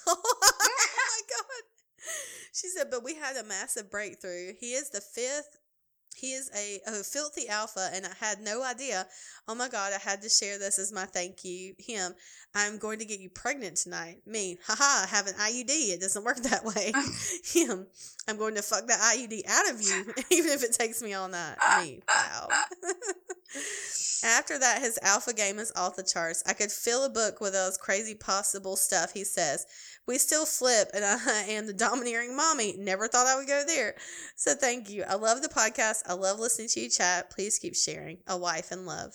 [2.56, 4.54] She said, but we had a massive breakthrough.
[4.58, 5.58] He is the fifth
[6.16, 9.06] he is a, a filthy alpha, and I had no idea.
[9.46, 11.74] Oh my God, I had to share this as my thank you.
[11.78, 12.14] Him,
[12.54, 14.22] I'm going to get you pregnant tonight.
[14.24, 15.68] Me, haha, I have an IUD.
[15.68, 16.92] It doesn't work that way.
[17.44, 17.86] Him,
[18.26, 21.28] I'm going to fuck that IUD out of you, even if it takes me all
[21.28, 21.56] night.
[21.82, 22.48] Me, wow.
[24.24, 26.42] After that, his alpha game is off the charts.
[26.46, 29.66] I could fill a book with those crazy possible stuff he says.
[30.06, 32.76] We still flip, and uh, I am the domineering mommy.
[32.78, 33.94] Never thought I would go there.
[34.36, 35.04] So thank you.
[35.08, 36.02] I love the podcast.
[36.06, 37.30] I love listening to you chat.
[37.30, 38.18] Please keep sharing.
[38.26, 39.14] A wife in love.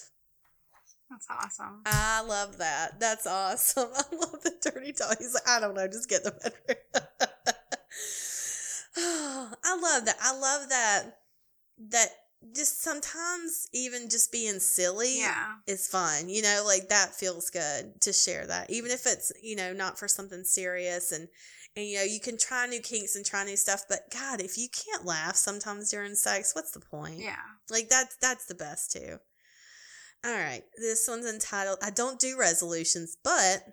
[1.10, 1.82] That's awesome.
[1.86, 3.00] I love that.
[3.00, 3.90] That's awesome.
[3.96, 5.18] I love the dirty talk.
[5.20, 6.78] He's like, I don't know, just get the bedroom.
[8.98, 10.16] I love that.
[10.22, 11.18] I love that.
[11.90, 12.10] That
[12.56, 15.56] just sometimes even just being silly Yeah.
[15.68, 16.30] is fun.
[16.30, 19.98] You know, like that feels good to share that, even if it's you know not
[20.00, 21.28] for something serious and.
[21.74, 24.58] And you know, you can try new kinks and try new stuff, but God, if
[24.58, 27.20] you can't laugh sometimes during sex, what's the point?
[27.20, 27.38] Yeah.
[27.70, 29.20] Like that's that's the best too.
[30.26, 33.64] All right, this one's entitled "I Don't Do Resolutions," but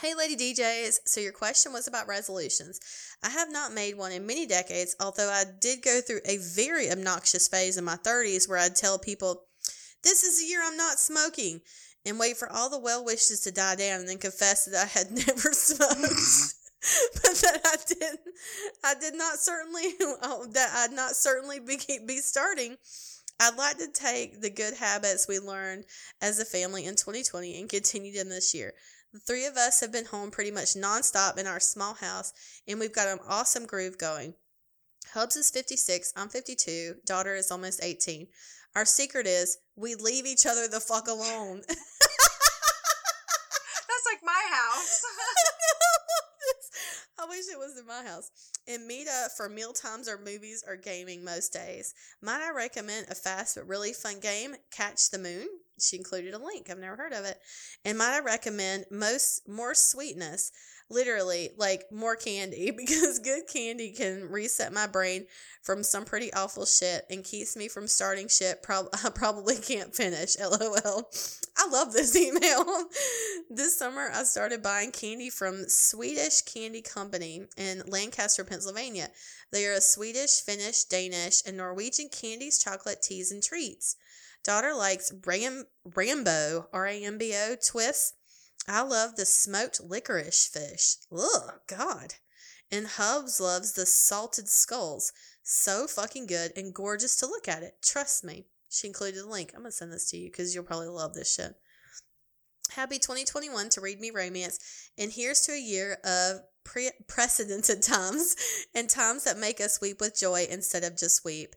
[0.00, 1.00] hey, Lady DJs.
[1.06, 2.80] So your question was about resolutions.
[3.22, 6.90] I have not made one in many decades, although I did go through a very
[6.90, 9.44] obnoxious phase in my 30s where I'd tell people,
[10.02, 11.62] "This is the year I'm not smoking."
[12.04, 14.86] And wait for all the well wishes to die down, and then confess that I
[14.86, 16.54] had never smoked.
[17.14, 18.18] but that I did,
[18.84, 22.76] I did not certainly oh, that I'd not certainly be be starting.
[23.40, 25.84] I'd like to take the good habits we learned
[26.22, 28.72] as a family in 2020 and continue them this year.
[29.16, 32.34] The three of us have been home pretty much nonstop in our small house,
[32.68, 34.34] and we've got an awesome groove going.
[35.14, 38.26] Hubs is 56, I'm 52, daughter is almost 18.
[38.74, 41.62] Our secret is we leave each other the fuck alone.
[41.66, 41.80] That's
[44.04, 45.00] like my house.
[47.18, 48.30] I wish it was in my house.
[48.68, 51.94] And meet up for meal times or movies or gaming most days.
[52.20, 55.48] Might I recommend a fast but really fun game, Catch the Moon?
[55.78, 56.70] She included a link.
[56.70, 57.38] I've never heard of it.
[57.84, 60.52] And might I recommend most more sweetness,
[60.88, 65.26] literally like more candy, because good candy can reset my brain
[65.62, 69.94] from some pretty awful shit and keeps me from starting shit prob- I probably can't
[69.94, 70.36] finish.
[70.40, 71.10] LOL.
[71.58, 72.64] I love this email.
[73.50, 79.08] this summer, I started buying candy from Swedish Candy Company in Lancaster, Pennsylvania.
[79.52, 83.96] They are a Swedish, Finnish, Danish, and Norwegian candies, chocolate, teas, and treats.
[84.44, 88.12] Daughter likes Ram- Rambo, R A M B O, twists.
[88.68, 90.96] I love the smoked licorice fish.
[91.12, 92.14] Ugh, God.
[92.70, 95.12] And Hubs loves the salted skulls.
[95.42, 97.76] So fucking good and gorgeous to look at it.
[97.82, 98.46] Trust me.
[98.68, 99.52] She included a link.
[99.54, 101.54] I'm going to send this to you because you'll probably love this shit.
[102.70, 104.58] Happy 2021 to read me romance.
[104.98, 108.34] And here's to a year of pre- precedented times
[108.74, 111.54] and times that make us weep with joy instead of just weep.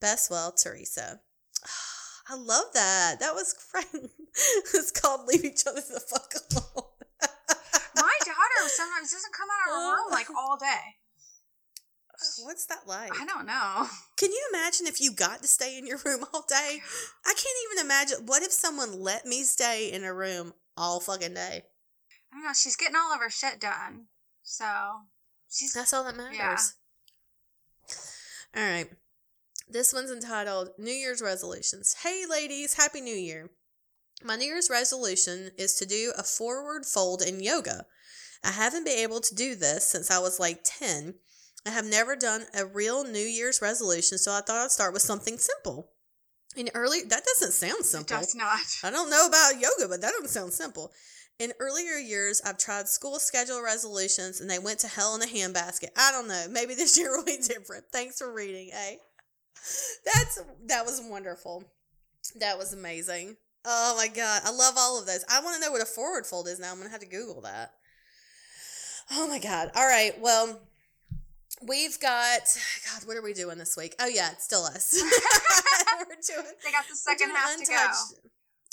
[0.00, 1.20] Best well, Teresa.
[2.28, 3.20] I love that.
[3.20, 4.10] That was great.
[4.74, 6.84] It's called Leave Each Other the Fuck Alone.
[7.96, 10.96] my daughter sometimes doesn't come out of her room like all day.
[12.42, 13.12] What's that like?
[13.20, 13.86] I don't know.
[14.16, 16.80] Can you imagine if you got to stay in your room all day?
[17.24, 18.26] I can't even imagine.
[18.26, 21.62] What if someone let me stay in a room all fucking day?
[22.32, 22.52] I don't know.
[22.54, 24.06] She's getting all of her shit done.
[24.42, 24.66] So
[25.48, 26.36] she's That's all that matters.
[26.38, 26.56] Yeah.
[28.56, 28.90] All right.
[29.70, 31.94] This one's entitled New Year's Resolutions.
[32.02, 33.50] Hey, ladies, Happy New Year.
[34.24, 37.86] My New Year's resolution is to do a forward fold in yoga.
[38.42, 41.14] I haven't been able to do this since I was like 10.
[41.66, 45.02] I have never done a real New Year's resolution, so I thought I'd start with
[45.02, 45.90] something simple.
[46.56, 48.16] In early, that doesn't sound simple.
[48.16, 48.60] It does not.
[48.82, 50.92] I don't know about yoga, but that doesn't sound simple.
[51.38, 55.26] In earlier years, I've tried school schedule resolutions and they went to hell in a
[55.26, 55.90] handbasket.
[55.96, 56.46] I don't know.
[56.50, 57.84] Maybe this year will be different.
[57.92, 58.96] Thanks for reading, eh?
[60.04, 61.64] That's that was wonderful.
[62.36, 63.36] That was amazing.
[63.64, 65.24] Oh my god, I love all of those.
[65.30, 66.70] I want to know what a forward fold is now.
[66.70, 67.72] I'm gonna have to Google that.
[69.10, 69.70] Oh my god.
[69.74, 70.12] All right.
[70.20, 70.60] Well,
[71.66, 72.40] we've got
[72.92, 73.06] God.
[73.06, 73.94] What are we doing this week?
[74.00, 74.94] Oh yeah, it's still us.
[75.98, 77.72] We're doing They got the second half to go.
[77.72, 78.28] Untouched.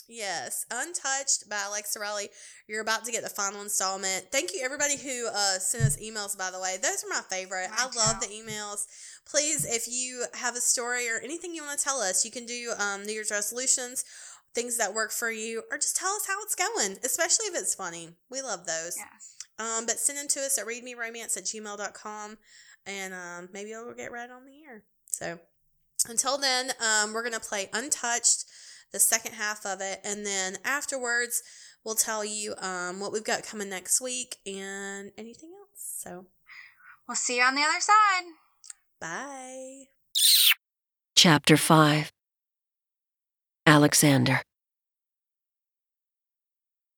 [0.07, 2.29] Yes, Untouched by Alexa Rowley.
[2.67, 4.27] You're about to get the final installment.
[4.31, 6.77] Thank you, everybody who uh, sent us emails, by the way.
[6.79, 7.69] Those are my favorite.
[7.71, 8.85] I love the emails.
[9.25, 12.45] Please, if you have a story or anything you want to tell us, you can
[12.45, 14.05] do um, New Year's resolutions,
[14.55, 17.75] things that work for you, or just tell us how it's going, especially if it's
[17.75, 18.09] funny.
[18.31, 18.97] We love those.
[18.97, 19.35] Yes.
[19.59, 22.37] Um, but send them to us at readmeromance at gmail.com
[22.85, 24.83] and um, maybe it'll get read on the air.
[25.07, 25.39] So
[26.09, 28.45] until then, um, we're going to play Untouched,
[28.91, 30.01] the second half of it.
[30.03, 31.41] And then afterwards,
[31.83, 35.99] we'll tell you um, what we've got coming next week and anything else.
[36.03, 36.25] So
[37.07, 38.23] We'll see you on the other side.
[38.99, 39.83] bye.
[41.15, 42.11] Chapter 5
[43.65, 44.41] Alexander.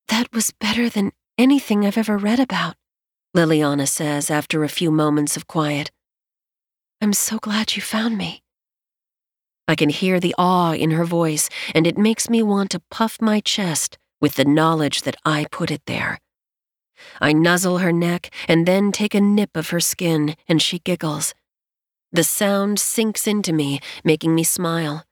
[0.10, 2.75] That was better than anything I've ever read about,
[3.36, 5.91] Liliana says after a few moments of quiet.
[7.01, 8.41] I'm so glad you found me.
[9.67, 13.21] I can hear the awe in her voice, and it makes me want to puff
[13.21, 16.19] my chest with the knowledge that I put it there.
[17.21, 21.34] I nuzzle her neck and then take a nip of her skin, and she giggles.
[22.12, 25.03] The sound sinks into me, making me smile.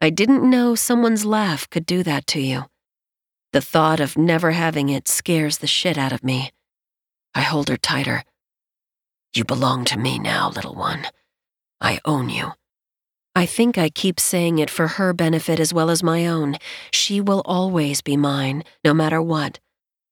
[0.00, 2.64] I didn't know someone's laugh could do that to you.
[3.52, 6.52] The thought of never having it scares the shit out of me.
[7.34, 8.24] I hold her tighter.
[9.34, 11.06] You belong to me now, little one.
[11.80, 12.52] I own you.
[13.34, 16.56] I think I keep saying it for her benefit as well as my own.
[16.90, 19.60] She will always be mine, no matter what,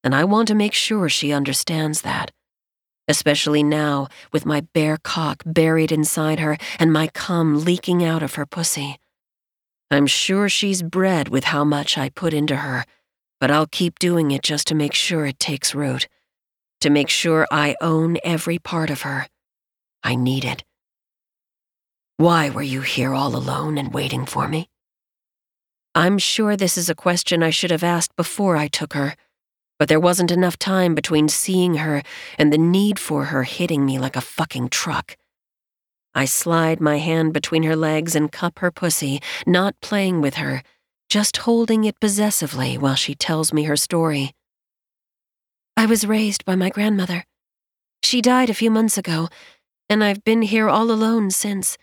[0.02, 2.32] and I want to make sure she understands that
[3.08, 8.34] especially now with my bare cock buried inside her and my cum leaking out of
[8.34, 8.98] her pussy.
[9.94, 12.84] I'm sure she's bred with how much I put into her,
[13.40, 16.08] but I'll keep doing it just to make sure it takes root,
[16.80, 19.28] to make sure I own every part of her.
[20.02, 20.64] I need it.
[22.16, 24.68] Why were you here all alone and waiting for me?
[25.94, 29.14] I'm sure this is a question I should have asked before I took her
[29.78, 32.02] but there wasn't enough time between seeing her
[32.38, 35.16] and the need for her hitting me like a fucking truck.
[36.14, 40.62] I slide my hand between her legs and cup her pussy, not playing with her,
[41.08, 44.34] just holding it possessively while she tells me her story.
[45.76, 47.24] I was raised by my grandmother.
[48.02, 49.28] She died a few months ago,
[49.88, 51.76] and I've been here all alone since.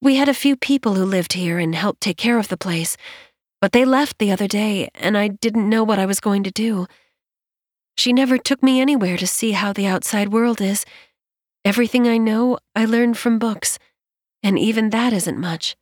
[0.00, 2.96] We had a few people who lived here and helped take care of the place,
[3.60, 6.52] but they left the other day, and I didn't know what I was going to
[6.52, 6.86] do.
[7.96, 10.84] She never took me anywhere to see how the outside world is.
[11.68, 13.78] Everything I know, I learned from books,
[14.42, 15.76] and even that isn't much.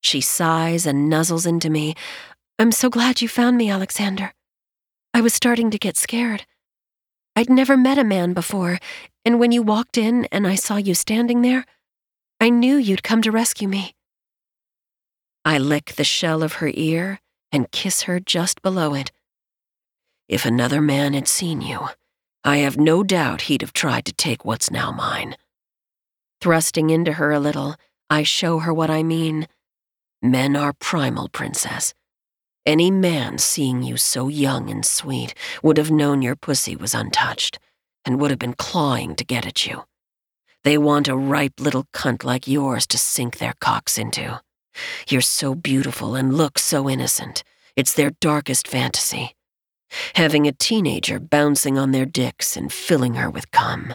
[0.00, 1.94] She sighs and nuzzles into me.
[2.58, 4.32] I'm so glad you found me, Alexander.
[5.12, 6.46] I was starting to get scared.
[7.36, 8.78] I'd never met a man before,
[9.22, 11.66] and when you walked in and I saw you standing there,
[12.40, 13.94] I knew you'd come to rescue me.
[15.44, 17.20] I lick the shell of her ear
[17.52, 19.12] and kiss her just below it.
[20.26, 21.88] If another man had seen you,
[22.44, 25.36] I have no doubt he'd have tried to take what's now mine.
[26.40, 27.76] Thrusting into her a little,
[28.10, 29.46] I show her what I mean.
[30.20, 31.94] Men are primal, Princess.
[32.66, 37.60] Any man seeing you so young and sweet would have known your pussy was untouched
[38.04, 39.84] and would have been clawing to get at you.
[40.64, 44.40] They want a ripe little cunt like yours to sink their cocks into.
[45.08, 47.44] You're so beautiful and look so innocent.
[47.76, 49.34] It's their darkest fantasy.
[50.14, 53.94] Having a teenager bouncing on their dicks and filling her with cum.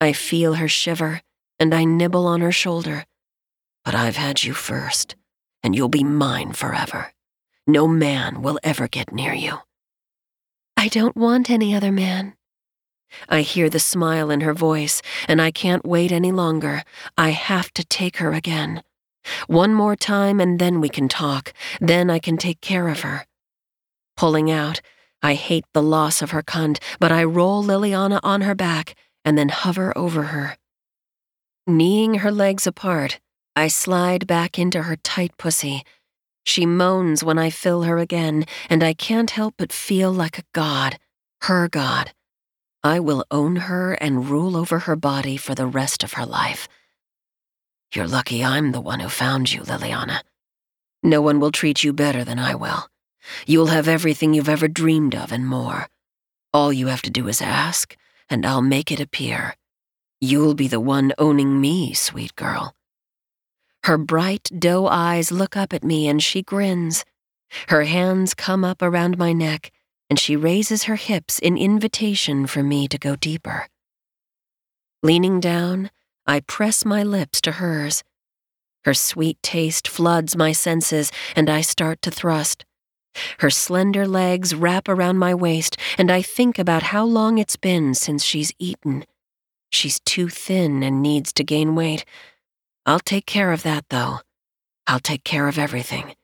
[0.00, 1.22] I feel her shiver,
[1.58, 3.04] and I nibble on her shoulder.
[3.84, 5.16] But I've had you first,
[5.62, 7.12] and you'll be mine forever.
[7.66, 9.58] No man will ever get near you.
[10.76, 12.34] I don't want any other man.
[13.28, 16.82] I hear the smile in her voice, and I can't wait any longer.
[17.16, 18.82] I have to take her again.
[19.46, 21.54] One more time, and then we can talk.
[21.80, 23.26] Then I can take care of her.
[24.16, 24.80] Pulling out,
[25.24, 28.94] I hate the loss of her cunt, but I roll Liliana on her back
[29.24, 30.58] and then hover over her.
[31.66, 33.20] Kneeing her legs apart,
[33.56, 35.82] I slide back into her tight pussy.
[36.44, 40.44] She moans when I fill her again, and I can't help but feel like a
[40.52, 40.98] god,
[41.40, 42.12] her god.
[42.82, 46.68] I will own her and rule over her body for the rest of her life.
[47.94, 50.20] You're lucky I'm the one who found you, Liliana.
[51.02, 52.88] No one will treat you better than I will.
[53.46, 55.88] You'll have everything you've ever dreamed of and more.
[56.52, 57.96] All you have to do is ask,
[58.28, 59.56] and I'll make it appear.
[60.20, 62.74] You'll be the one owning me, sweet girl.
[63.84, 67.04] Her bright doe eyes look up at me and she grins.
[67.68, 69.70] Her hands come up around my neck
[70.08, 73.68] and she raises her hips in invitation for me to go deeper.
[75.02, 75.90] Leaning down,
[76.26, 78.02] I press my lips to hers.
[78.84, 82.64] Her sweet taste floods my senses and I start to thrust.
[83.38, 87.94] Her slender legs wrap around my waist, and I think about how long it's been
[87.94, 89.04] since she's eaten.
[89.70, 92.04] She's too thin and needs to gain weight.
[92.86, 94.20] I'll take care of that, though.
[94.86, 96.14] I'll take care of everything.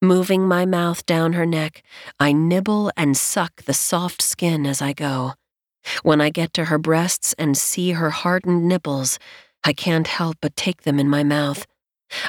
[0.00, 1.82] Moving my mouth down her neck,
[2.20, 5.34] I nibble and suck the soft skin as I go.
[6.02, 9.18] When I get to her breasts and see her hardened nipples,
[9.64, 11.66] I can't help but take them in my mouth.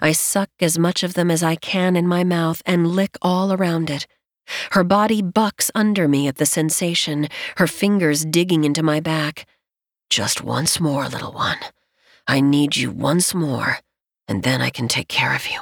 [0.01, 3.53] I suck as much of them as I can in my mouth and lick all
[3.53, 4.07] around it.
[4.71, 7.27] Her body bucks under me at the sensation,
[7.57, 9.45] her fingers digging into my back.
[10.09, 11.59] Just once more, little one.
[12.27, 13.79] I need you once more,
[14.27, 15.59] and then I can take care of you.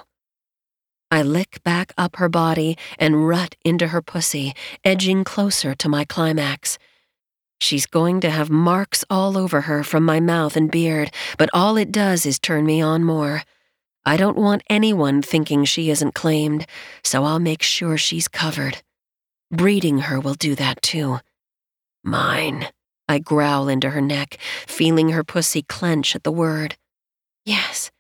[1.10, 4.54] I lick back up her body and rut into her pussy,
[4.84, 6.78] edging closer to my climax.
[7.60, 11.78] She's going to have marks all over her from my mouth and beard, but all
[11.78, 13.44] it does is turn me on more.
[14.08, 16.66] I don't want anyone thinking she isn't claimed,
[17.04, 18.82] so I'll make sure she's covered.
[19.52, 21.20] Breeding her will do that too.
[22.06, 22.70] Mine.
[23.10, 26.78] I growl into her neck, feeling her pussy clench at the word.
[27.44, 27.92] Yes.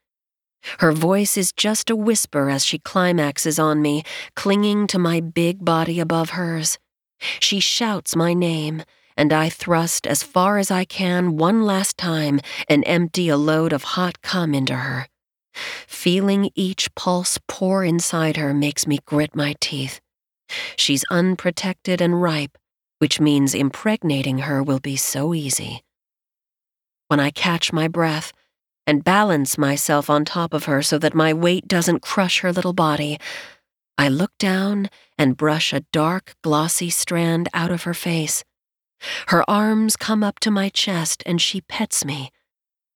[0.79, 4.03] Her voice is just a whisper as she climaxes on me,
[4.33, 6.79] clinging to my big body above hers.
[7.41, 8.83] She shouts my name,
[9.17, 12.39] and I thrust as far as I can one last time
[12.69, 15.09] and empty a load of hot cum into her.
[15.87, 19.99] Feeling each pulse pour inside her makes me grit my teeth.
[20.75, 22.57] She's unprotected and ripe,
[22.99, 25.83] which means impregnating her will be so easy.
[27.07, 28.33] When I catch my breath
[28.85, 32.73] and balance myself on top of her so that my weight doesn't crush her little
[32.73, 33.19] body,
[33.97, 38.43] I look down and brush a dark, glossy strand out of her face.
[39.27, 42.31] Her arms come up to my chest and she pets me,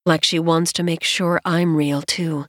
[0.06, 2.46] like she wants to make sure I'm real too.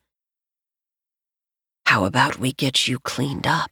[1.86, 3.70] How about we get you cleaned up?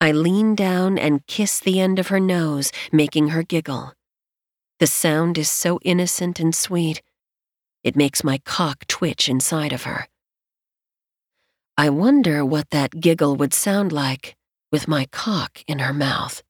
[0.00, 3.92] I lean down and kiss the end of her nose, making her giggle.
[4.78, 7.02] The sound is so innocent and sweet,
[7.82, 10.08] it makes my cock twitch inside of her.
[11.76, 14.36] I wonder what that giggle would sound like
[14.70, 16.42] with my cock in her mouth.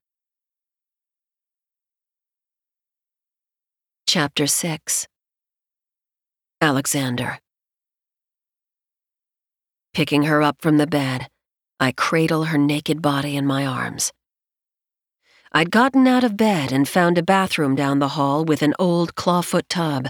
[4.06, 5.06] Chapter 6
[6.60, 7.38] Alexander
[9.92, 11.28] Picking her up from the bed,
[11.80, 14.12] I cradle her naked body in my arms.
[15.52, 19.16] I'd gotten out of bed and found a bathroom down the hall with an old
[19.16, 20.06] clawfoot tub.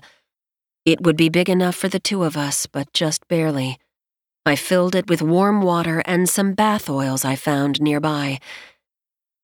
[0.84, 3.78] It would be big enough for the two of us, but just barely.
[4.44, 8.38] I filled it with warm water and some bath oils I found nearby.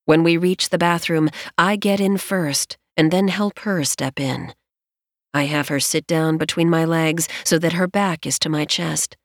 [0.05, 4.53] When we reach the bathroom, I get in first and then help her step in.
[5.33, 8.67] I have her sit down between my legs so that her back is to my
[8.67, 9.17] chest.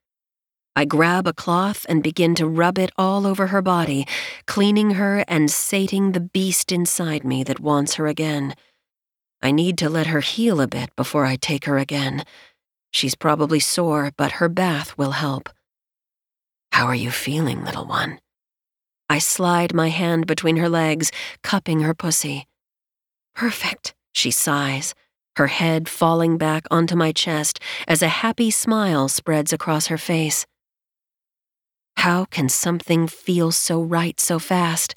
[0.73, 4.07] I grab a cloth and begin to rub it all over her body,
[4.45, 8.55] cleaning her and sating the beast inside me that wants her again.
[9.41, 12.23] I need to let her heal a bit before I take her again.
[12.91, 15.49] She's probably sore, but her bath will help.
[16.71, 18.19] How are you feeling, little one?
[19.09, 21.11] I slide my hand between her legs,
[21.43, 22.47] cupping her pussy.
[23.35, 24.95] Perfect, she sighs,
[25.35, 27.59] her head falling back onto my chest
[27.89, 30.45] as a happy smile spreads across her face.
[32.01, 34.95] How can something feel so right so fast?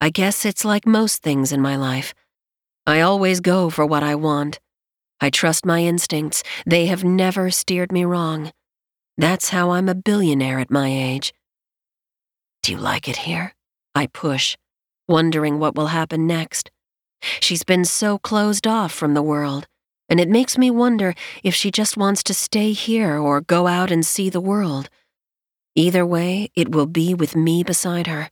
[0.00, 2.14] I guess it's like most things in my life.
[2.86, 4.60] I always go for what I want.
[5.20, 6.44] I trust my instincts.
[6.64, 8.52] They have never steered me wrong.
[9.18, 11.34] That's how I'm a billionaire at my age.
[12.62, 13.56] Do you like it here?
[13.96, 14.56] I push,
[15.08, 16.70] wondering what will happen next.
[17.40, 19.66] She's been so closed off from the world,
[20.08, 23.90] and it makes me wonder if she just wants to stay here or go out
[23.90, 24.88] and see the world.
[25.76, 28.30] Either way, it will be with me beside her.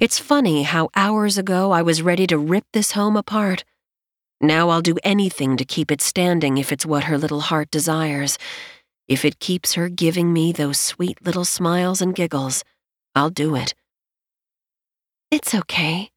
[0.00, 3.64] It's funny how hours ago I was ready to rip this home apart.
[4.40, 8.38] Now I'll do anything to keep it standing if it's what her little heart desires.
[9.08, 12.64] If it keeps her giving me those sweet little smiles and giggles,
[13.14, 13.74] I'll do it.
[15.30, 16.10] It's okay.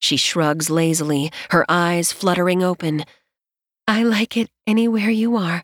[0.00, 3.04] She shrugs lazily, her eyes fluttering open.
[3.86, 5.62] I like it anywhere you are.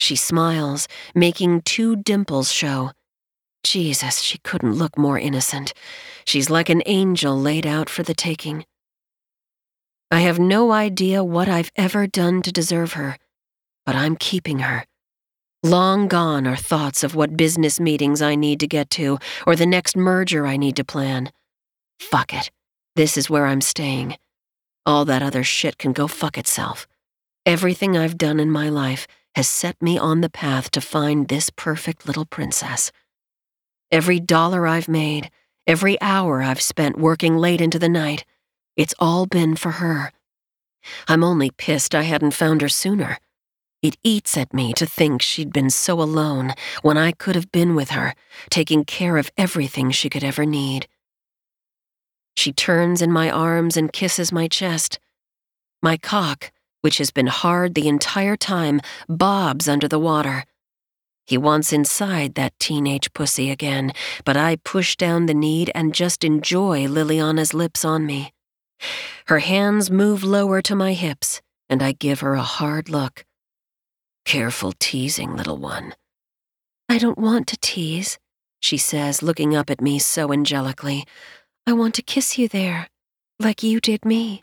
[0.00, 2.92] She smiles, making two dimples show.
[3.62, 5.74] Jesus, she couldn't look more innocent.
[6.24, 8.64] She's like an angel laid out for the taking.
[10.10, 13.18] I have no idea what I've ever done to deserve her,
[13.84, 14.84] but I'm keeping her.
[15.62, 19.66] Long gone are thoughts of what business meetings I need to get to or the
[19.66, 21.30] next merger I need to plan.
[22.00, 22.50] Fuck it.
[22.96, 24.16] This is where I'm staying.
[24.86, 26.88] All that other shit can go fuck itself.
[27.44, 31.50] Everything I've done in my life has set me on the path to find this
[31.50, 32.90] perfect little princess.
[33.90, 35.30] Every dollar I've made,
[35.66, 38.24] every hour I've spent working late into the night,
[38.76, 40.12] it's all been for her.
[41.08, 43.18] I'm only pissed I hadn't found her sooner.
[43.82, 46.52] It eats at me to think she'd been so alone
[46.82, 48.14] when I could have been with her,
[48.50, 50.86] taking care of everything she could ever need.
[52.36, 54.98] She turns in my arms and kisses my chest.
[55.82, 60.44] My cock, which has been hard the entire time, bobs under the water.
[61.26, 63.92] He wants inside that teenage pussy again,
[64.24, 68.32] but I push down the need and just enjoy Liliana's lips on me.
[69.26, 73.24] Her hands move lower to my hips, and I give her a hard look.
[74.24, 75.94] Careful teasing, little one.
[76.88, 78.18] I don't want to tease,
[78.60, 81.04] she says, looking up at me so angelically.
[81.66, 82.88] I want to kiss you there,
[83.38, 84.42] like you did me.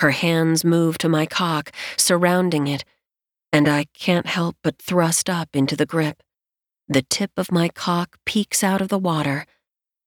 [0.00, 2.84] Her hands move to my cock, surrounding it,
[3.52, 6.22] and I can't help but thrust up into the grip.
[6.88, 9.46] The tip of my cock peeks out of the water,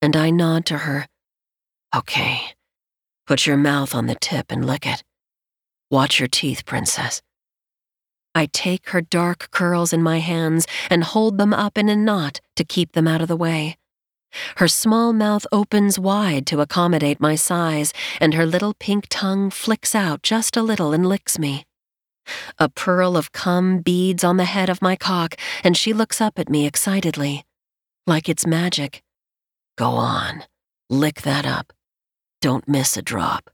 [0.01, 1.07] and I nod to her.
[1.95, 2.41] Okay,
[3.25, 5.03] put your mouth on the tip and lick it.
[5.89, 7.21] Watch your teeth, princess.
[8.35, 12.39] I take her dark curls in my hands and hold them up in a knot
[12.57, 13.77] to keep them out of the way.
[14.57, 19.95] Her small mouth opens wide to accommodate my size, and her little pink tongue flicks
[19.95, 21.65] out just a little and licks me.
[22.59, 26.37] A pearl of cum beads on the head of my cock, and she looks up
[26.37, 27.45] at me excitedly,
[28.05, 29.01] like it's magic.
[29.77, 30.43] Go on,
[30.89, 31.71] lick that up.
[32.41, 33.49] Don't miss a drop.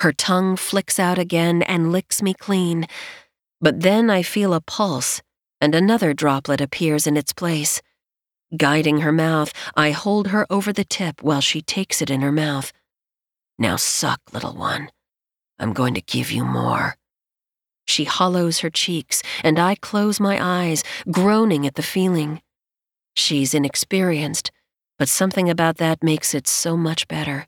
[0.00, 2.86] Her tongue flicks out again and licks me clean,
[3.60, 5.22] but then I feel a pulse,
[5.60, 7.82] and another droplet appears in its place.
[8.56, 12.32] Guiding her mouth, I hold her over the tip while she takes it in her
[12.32, 12.72] mouth.
[13.58, 14.90] Now suck, little one.
[15.58, 16.96] I'm going to give you more.
[17.86, 22.40] She hollows her cheeks, and I close my eyes, groaning at the feeling.
[23.14, 24.50] She's inexperienced,
[24.98, 27.46] but something about that makes it so much better.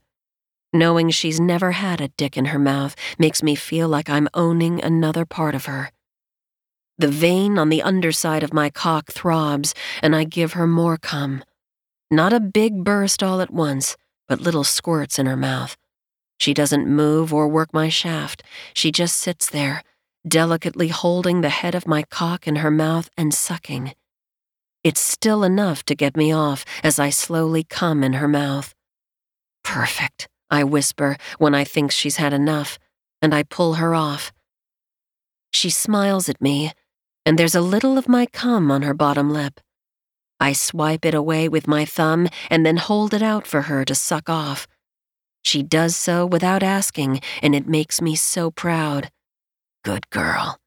[0.73, 4.83] Knowing she's never had a dick in her mouth makes me feel like I'm owning
[4.83, 5.93] another part of her.
[7.01, 11.43] The vein on the underside of my cock throbs, and I give her more cum.
[12.11, 13.97] Not a big burst all at once,
[14.29, 15.79] but little squirts in her mouth.
[16.39, 18.43] She doesn't move or work my shaft.
[18.75, 19.83] She just sits there,
[20.29, 23.95] delicately holding the head of my cock in her mouth and sucking.
[24.85, 28.75] It's still enough to get me off as I slowly come in her mouth.
[29.65, 32.79] Perfect, I whisper when I think she's had enough,
[33.23, 34.35] and I pull her off.
[35.51, 36.73] She smiles at me
[37.27, 39.61] and there's a little of my cum on her bottom lip.
[40.41, 43.95] I swipe it away with my thumb and then hold it out for her to
[43.95, 44.67] suck off.
[45.43, 49.11] She does so without asking, and it makes me so proud.
[49.85, 50.59] Good girl.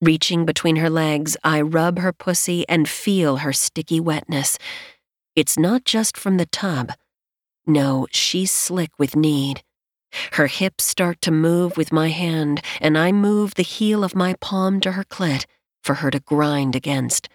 [0.00, 4.58] Reaching between her legs, I rub her pussy and feel her sticky wetness.
[5.36, 6.92] It's not just from the tub.
[7.66, 9.62] No, she's slick with need.
[10.32, 14.34] Her hips start to move with my hand, and I move the heel of my
[14.40, 15.44] palm to her clit
[15.82, 17.28] for her to grind against.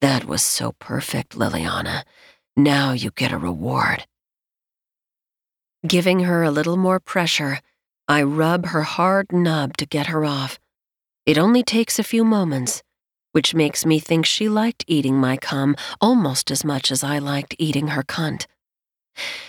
[0.00, 2.02] That was so perfect, Liliana.
[2.56, 4.06] Now you get a reward.
[5.86, 7.60] Giving her a little more pressure,
[8.08, 10.58] I rub her hard nub to get her off.
[11.26, 12.82] It only takes a few moments,
[13.32, 17.56] which makes me think she liked eating my cum almost as much as I liked
[17.58, 18.46] eating her cunt.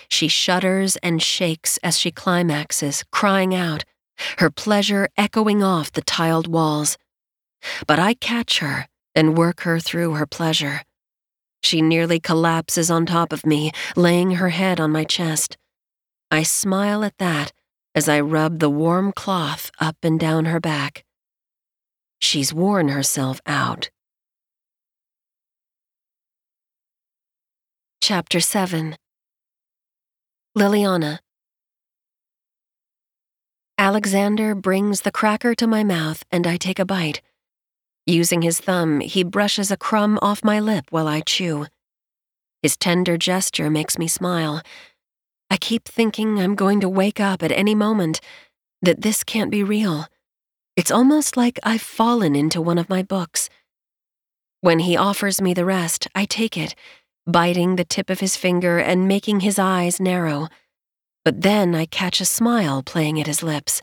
[0.08, 3.84] She shudders and shakes as she climaxes, crying out,
[4.38, 6.96] her pleasure echoing off the tiled walls.
[7.86, 10.82] But I catch her and work her through her pleasure.
[11.62, 15.56] She nearly collapses on top of me, laying her head on my chest.
[16.30, 17.52] I smile at that
[17.94, 21.04] as I rub the warm cloth up and down her back.
[22.20, 23.90] She's worn herself out.
[28.00, 28.96] Chapter 7
[30.56, 31.18] Liliana
[33.78, 37.20] Alexander brings the cracker to my mouth and I take a bite.
[38.06, 41.66] Using his thumb, he brushes a crumb off my lip while I chew.
[42.62, 44.62] His tender gesture makes me smile.
[45.50, 48.20] I keep thinking I'm going to wake up at any moment,
[48.80, 50.06] that this can't be real.
[50.76, 53.48] It's almost like I've fallen into one of my books.
[54.60, 56.74] When he offers me the rest, I take it,
[57.26, 60.48] biting the tip of his finger and making his eyes narrow.
[61.24, 63.82] But then I catch a smile playing at his lips.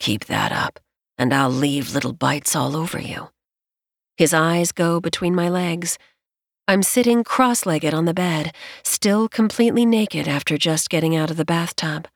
[0.00, 0.80] Keep that up,
[1.20, 3.28] and I'll leave little bites all over you.
[4.16, 5.98] His eyes go between my legs.
[6.66, 11.36] I'm sitting cross legged on the bed, still completely naked after just getting out of
[11.36, 12.08] the bathtub.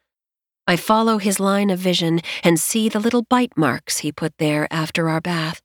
[0.66, 4.66] I follow his line of vision and see the little bite marks he put there
[4.70, 5.60] after our bath.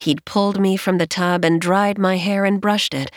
[0.00, 3.12] He'd pulled me from the tub and dried my hair and brushed it,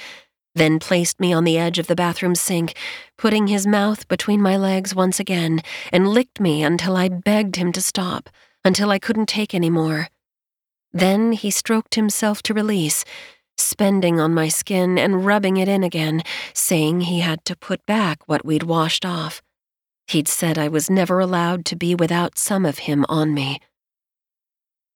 [0.53, 2.75] then placed me on the edge of the bathroom sink,
[3.17, 7.71] putting his mouth between my legs once again, and licked me until I begged him
[7.71, 8.29] to stop,
[8.63, 10.09] until I couldn't take any more.
[10.93, 13.05] Then he stroked himself to release,
[13.57, 18.19] spending on my skin and rubbing it in again, saying he had to put back
[18.27, 19.41] what we'd washed off.
[20.07, 23.59] He'd said I was never allowed to be without some of him on me.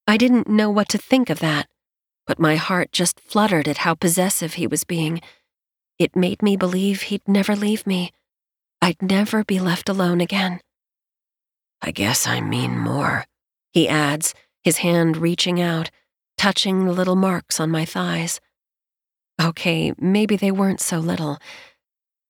[0.08, 1.68] I didn't know what to think of that,
[2.26, 5.22] but my heart just fluttered at how possessive he was being.
[6.00, 8.12] It made me believe he'd never leave me.
[8.82, 10.62] I'd never be left alone again.
[11.82, 13.26] I guess I mean more,
[13.72, 15.90] he adds, his hand reaching out,
[16.38, 18.40] touching the little marks on my thighs.
[19.42, 21.40] Okay, maybe they weren't so little.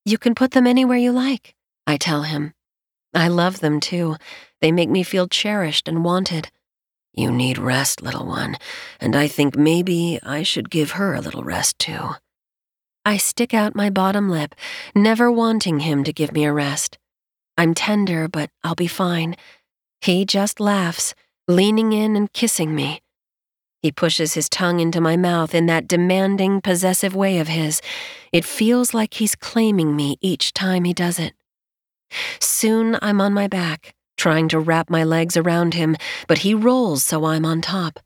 [0.05, 2.53] You can put them anywhere you like, I tell him.
[3.13, 4.15] I love them too.
[4.61, 6.49] They make me feel cherished and wanted.
[7.13, 8.55] You need rest, little one,
[9.01, 12.11] and I think maybe I should give her a little rest too.
[13.03, 14.55] I stick out my bottom lip,
[14.95, 16.97] never wanting him to give me a rest.
[17.57, 19.35] I'm tender, but I'll be fine.
[20.01, 21.13] He just laughs,
[21.47, 23.01] leaning in and kissing me.
[23.81, 27.81] He pushes his tongue into my mouth in that demanding, possessive way of his.
[28.31, 31.33] It feels like he's claiming me each time he does it.
[32.39, 35.95] Soon I'm on my back, trying to wrap my legs around him,
[36.27, 37.99] but he rolls so I'm on top.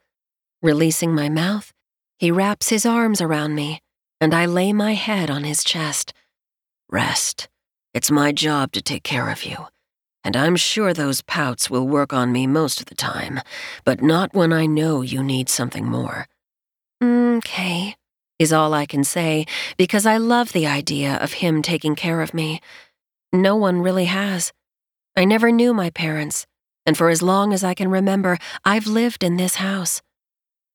[0.61, 1.73] Releasing my mouth,
[2.17, 3.81] he wraps his arms around me,
[4.21, 6.13] and I lay my head on his chest.
[6.89, 7.49] Rest.
[7.93, 9.67] It's my job to take care of you
[10.25, 13.41] and I'm sure those pouts will work on me most of the time,
[13.83, 16.27] but not when I know you need something more.
[17.01, 17.95] Mm, okay,
[18.39, 19.45] is all I can say,
[19.77, 22.59] because I love the idea of him taking care of me.
[23.31, 24.51] No one really has.
[25.15, 26.47] I never knew my parents,
[26.87, 30.01] and for as long as I can remember, I've lived in this house.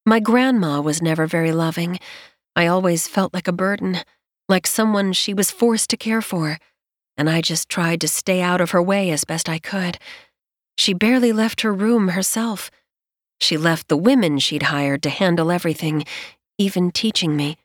[0.07, 1.99] My grandma was never very loving.
[2.55, 3.99] I always felt like a burden,
[4.49, 6.57] like someone she was forced to care for
[7.21, 9.99] and I just tried to stay out of her way as best I could.
[10.79, 12.71] She barely left her room herself.
[13.43, 16.05] She left the women she'd hired to handle everything,
[16.57, 17.59] even teaching me.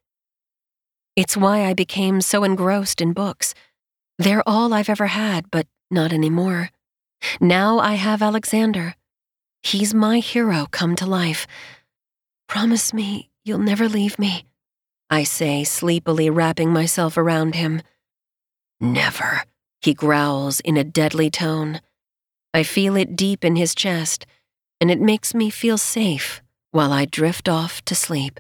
[1.15, 3.53] It's why I became so engrossed in books.
[4.19, 6.69] They're all I've ever had, but not anymore.
[7.39, 8.95] Now I have Alexander.
[9.63, 11.47] He's my hero come to life.
[12.49, 14.43] Promise me you'll never leave me,
[15.09, 17.81] I say, sleepily wrapping myself around him.
[18.85, 19.43] Never,
[19.81, 21.81] he growls in a deadly tone.
[22.53, 24.27] I feel it deep in his chest,
[24.79, 28.39] and it makes me feel safe while I drift off to sleep.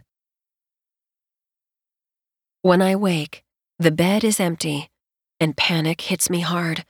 [2.61, 3.43] When I wake,
[3.79, 4.91] the bed is empty,
[5.39, 6.85] and panic hits me hard.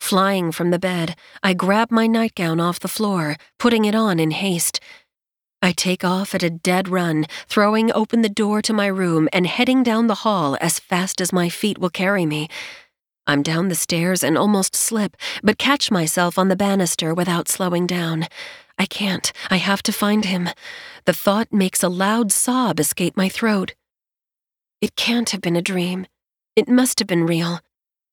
[0.00, 4.30] Flying from the bed, I grab my nightgown off the floor, putting it on in
[4.30, 4.78] haste.
[5.62, 9.46] I take off at a dead run, throwing open the door to my room and
[9.46, 12.48] heading down the hall as fast as my feet will carry me.
[13.26, 17.86] I'm down the stairs and almost slip, but catch myself on the banister without slowing
[17.86, 18.26] down.
[18.78, 19.32] I can't.
[19.50, 20.50] I have to find him.
[21.06, 23.74] The thought makes a loud sob escape my throat.
[24.80, 26.06] It can't have been a dream.
[26.56, 27.60] It must have been real.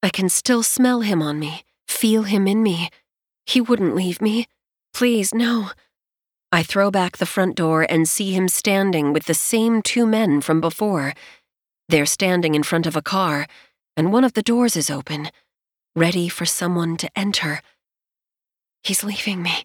[0.02, 2.90] I can still smell him on me, feel him in me.
[3.46, 4.48] He wouldn't leave me.
[4.94, 5.72] Please, no.
[6.52, 10.42] I throw back the front door and see him standing with the same two men
[10.42, 11.14] from before.
[11.88, 13.48] They're standing in front of a car,
[14.02, 15.30] and one of the doors is open,
[15.96, 17.62] ready for someone to enter.
[18.82, 19.64] He's leaving me.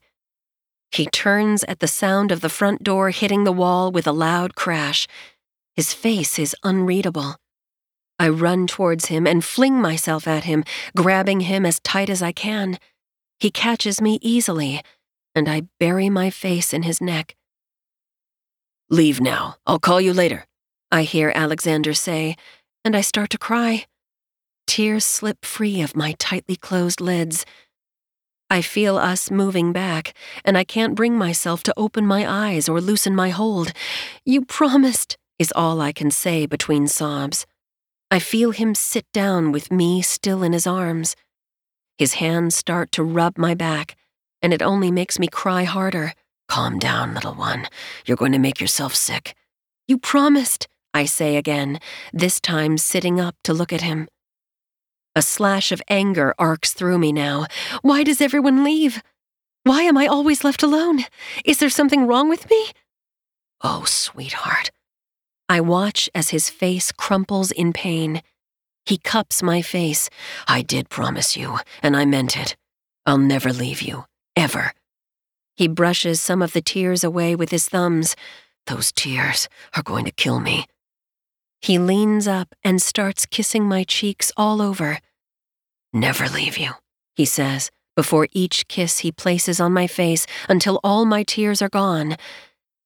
[0.91, 4.55] He turns at the sound of the front door hitting the wall with a loud
[4.55, 5.09] crash.
[5.75, 7.37] His face is unreadable.
[8.19, 10.65] I run towards him and fling myself at him,
[10.95, 12.79] grabbing him as tight as I can.
[13.41, 14.83] He catches me easily
[15.35, 17.37] and I bury my face in his neck.
[18.91, 19.57] Leave now.
[19.67, 20.45] I'll call you later,
[20.93, 22.37] I hear Alexander say,
[22.85, 23.87] and I start to cry.
[24.77, 27.47] Tears slip free of my tightly closed lids.
[28.51, 30.13] I feel us moving back,
[30.45, 33.73] and I can't bring myself to open my eyes or loosen my hold.
[34.27, 37.47] You promised, is all I can say between sobs.
[38.11, 41.17] I feel him sit down with me still in his arms.
[41.97, 43.97] His hands start to rub my back,
[44.43, 46.13] and it only makes me cry harder.
[46.49, 47.67] Calm down, little one.
[48.05, 49.35] You're going to make yourself sick.
[49.89, 51.81] You promised, I say again,
[52.13, 54.09] this time sitting up to look at him.
[55.17, 57.47] A slash of anger arcs through me now.
[57.81, 59.03] Why does everyone leave?
[59.65, 61.07] Why am I always left alone?
[61.43, 62.67] Is there something wrong with me?
[63.63, 64.71] Oh, sweetheart.
[65.49, 68.21] I watch as his face crumples in pain.
[68.85, 70.11] He cups my face.
[70.47, 72.55] I did promise you, and I meant it.
[73.07, 74.05] I'll never leave you,
[74.37, 74.75] ever.
[75.57, 78.17] He brushes some of the tears away with his thumbs.
[78.67, 80.67] Those tears are going to kill me.
[81.61, 84.99] He leans up and starts kissing my cheeks all over.
[85.93, 86.73] Never leave you,
[87.15, 91.69] he says, before each kiss he places on my face until all my tears are
[91.69, 92.17] gone.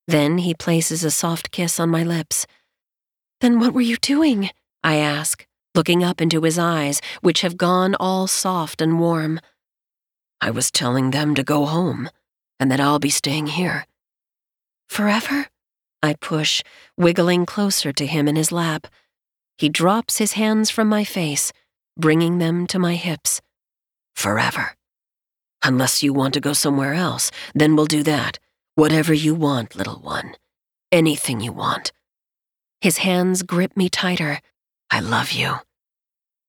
[0.06, 2.46] Then he places a soft kiss on my lips.
[3.40, 4.50] Then what were you doing?
[4.82, 9.40] I ask, looking up into his eyes, which have gone all soft and warm.
[10.40, 12.08] I was telling them to go home,
[12.58, 13.86] and that I'll be staying here.
[14.88, 15.48] Forever?
[16.02, 16.62] I push,
[16.96, 18.86] wiggling closer to him in his lap.
[19.58, 21.52] He drops his hands from my face,
[21.96, 23.40] bringing them to my hips.
[24.14, 24.74] Forever.
[25.62, 28.38] Unless you want to go somewhere else, then we'll do that.
[28.74, 30.34] Whatever you want, little one.
[30.90, 31.92] Anything you want.
[32.80, 34.40] His hands grip me tighter.
[34.90, 35.56] I love you.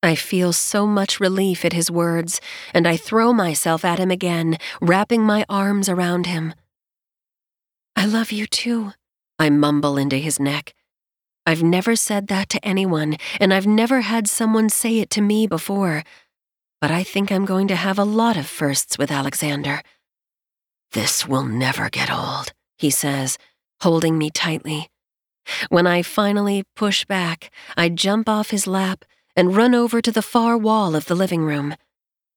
[0.02, 2.42] I feel so much relief at his words,
[2.74, 6.56] and I throw myself at him again, wrapping my arms around him.
[7.96, 8.94] I love you too,
[9.42, 10.76] I mumble into his neck.
[11.48, 15.48] I've never said that to anyone, and I've never had someone say it to me
[15.48, 16.04] before.
[16.80, 19.82] But I think I'm going to have a lot of firsts with Alexander.
[20.92, 23.40] This will never get old, he says,
[23.80, 24.92] holding me tightly.
[25.70, 30.22] When I finally push back, I jump off his lap and run over to the
[30.22, 31.74] far wall of the living room.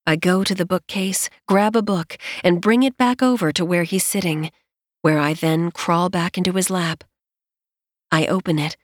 [0.06, 3.84] I go to the bookcase, grab a book, and bring it back over to where
[3.84, 4.50] he's sitting
[5.04, 7.04] where I then crawl back into his lap.
[8.10, 8.78] I open it.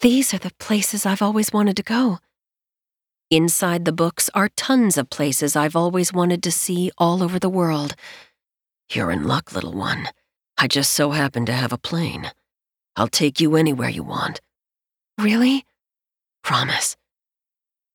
[0.00, 2.20] These are the places I've always wanted to go.
[3.30, 7.50] Inside the books are tons of places I've always wanted to see all over the
[7.50, 7.96] world.
[8.90, 10.08] You're in luck, little one.
[10.56, 12.32] I just so happen to have a plane.
[12.96, 14.40] I'll take you anywhere you want.
[15.18, 15.66] Really?
[16.42, 16.96] Promise.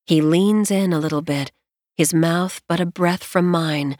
[0.05, 1.51] He leans in a little bit,
[1.97, 3.97] his mouth but a breath from mine,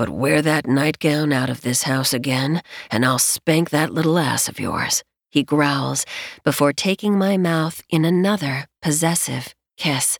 [0.00, 4.48] but wear that nightgown out of this house again, and I'll spank that little ass
[4.48, 6.06] of yours, he growls,
[6.42, 10.18] before taking my mouth in another possessive kiss.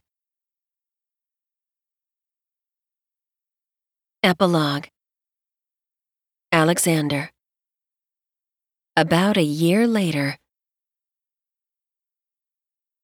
[4.22, 4.88] Epilogue
[6.52, 7.30] Alexander.
[8.98, 10.36] About a year later.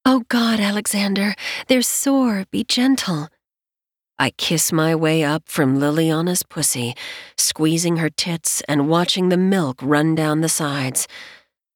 [0.04, 1.34] Oh God, Alexander,
[1.68, 2.44] they're sore.
[2.50, 3.30] Be gentle.
[4.18, 6.94] I kiss my way up from Liliana's pussy,
[7.36, 11.06] squeezing her tits and watching the milk run down the sides.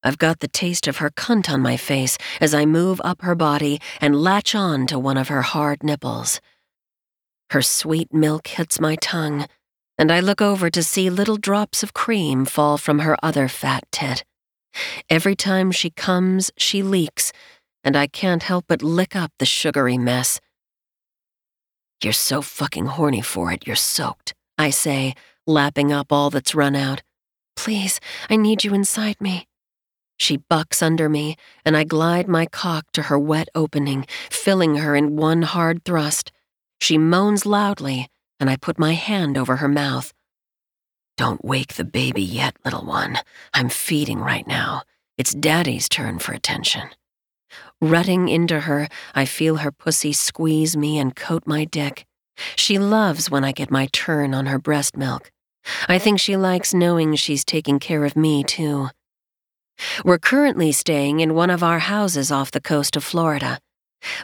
[0.01, 3.35] I've got the taste of her cunt on my face as I move up her
[3.35, 6.41] body and latch on to one of her hard nipples.
[7.51, 9.45] Her sweet milk hits my tongue,
[9.99, 13.83] and I look over to see little drops of cream fall from her other fat
[13.91, 14.23] tit.
[15.11, 17.31] Every time she comes, she leaks,
[17.83, 20.39] and I can't help but lick up the sugary mess.
[22.03, 26.75] You're so fucking horny for it, you're soaked, I say, lapping up all that's run
[26.75, 27.03] out.
[27.55, 27.99] Please,
[28.29, 29.47] I need you inside me.
[30.17, 31.35] She bucks under me,
[31.65, 36.31] and I glide my cock to her wet opening, filling her in one hard thrust.
[36.79, 38.07] She moans loudly,
[38.39, 40.13] and I put my hand over her mouth.
[41.17, 43.19] Don't wake the baby yet, little one.
[43.53, 44.83] I'm feeding right now.
[45.17, 46.89] It's Daddy's turn for attention.
[47.81, 52.05] Rutting into her, I feel her pussy squeeze me and coat my dick.
[52.55, 55.31] She loves when I get my turn on her breast milk.
[55.89, 58.89] I think she likes knowing she's taking care of me, too.
[60.05, 63.57] We're currently staying in one of our houses off the coast of Florida.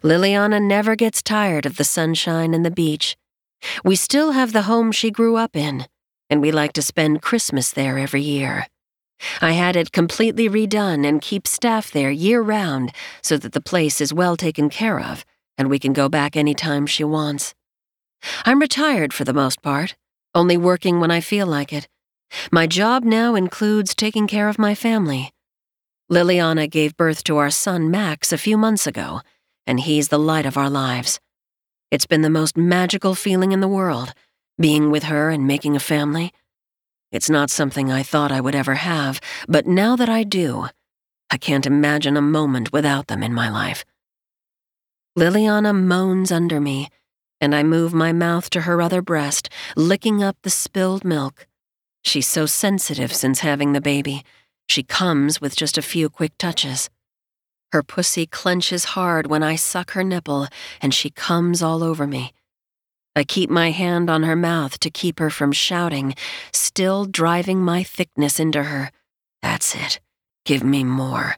[0.03, 3.17] Liliana never gets tired of the sunshine and the beach.
[3.83, 5.87] We still have the home she grew up in,
[6.29, 8.67] and we like to spend Christmas there every year.
[9.41, 12.91] I had it completely redone and keep staff there year round
[13.21, 15.25] so that the place is well taken care of
[15.57, 17.55] and we can go back any time she wants.
[18.45, 19.95] I'm retired for the most part,
[20.35, 21.87] only working when I feel like it.
[22.51, 25.31] My job now includes taking care of my family.
[26.11, 29.21] Liliana gave birth to our son Max a few months ago,
[29.65, 31.19] and he's the light of our lives.
[31.91, 34.13] It's been the most magical feeling in the world,
[34.59, 36.33] being with her and making a family.
[37.11, 40.67] It's not something I thought I would ever have, but now that I do,
[41.29, 43.85] I can't imagine a moment without them in my life.
[45.17, 46.89] Liliana moans under me,
[47.39, 51.47] and I move my mouth to her other breast, licking up the spilled milk.
[52.03, 54.23] She's so sensitive since having the baby.
[54.67, 56.89] She comes with just a few quick touches.
[57.71, 60.47] Her pussy clenches hard when I suck her nipple,
[60.81, 62.33] and she comes all over me.
[63.17, 66.13] I keep my hand on her mouth to keep her from shouting,
[66.53, 68.91] still driving my thickness into her.
[69.41, 69.99] That's it.
[70.45, 71.37] Give me more.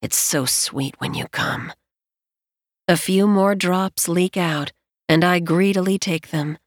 [0.00, 1.72] It's so sweet when you come.
[2.86, 4.70] A few more drops leak out,
[5.08, 6.58] and I greedily take them.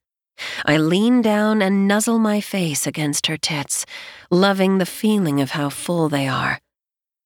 [0.65, 3.85] I lean down and nuzzle my face against her tits,
[4.29, 6.59] loving the feeling of how full they are.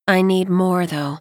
[0.08, 1.18] I need more, though,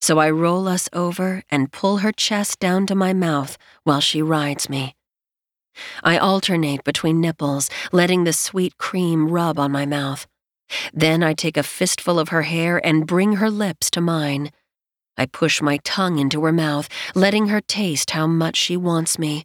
[0.00, 4.20] so I roll us over and pull her chest down to my mouth while she
[4.22, 4.96] rides me.
[6.02, 10.26] I alternate between nipples, letting the sweet cream rub on my mouth.
[10.92, 14.50] Then I take a fistful of her hair and bring her lips to mine.
[15.16, 19.44] I push my tongue into her mouth, letting her taste how much she wants me.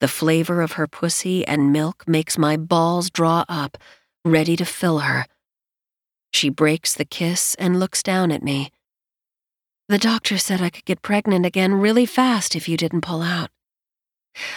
[0.00, 3.76] The flavor of her pussy and milk makes my balls draw up,
[4.24, 5.26] ready to fill her.
[6.32, 8.70] She breaks the kiss and looks down at me.
[9.88, 13.50] The doctor said I could get pregnant again really fast if you didn't pull out.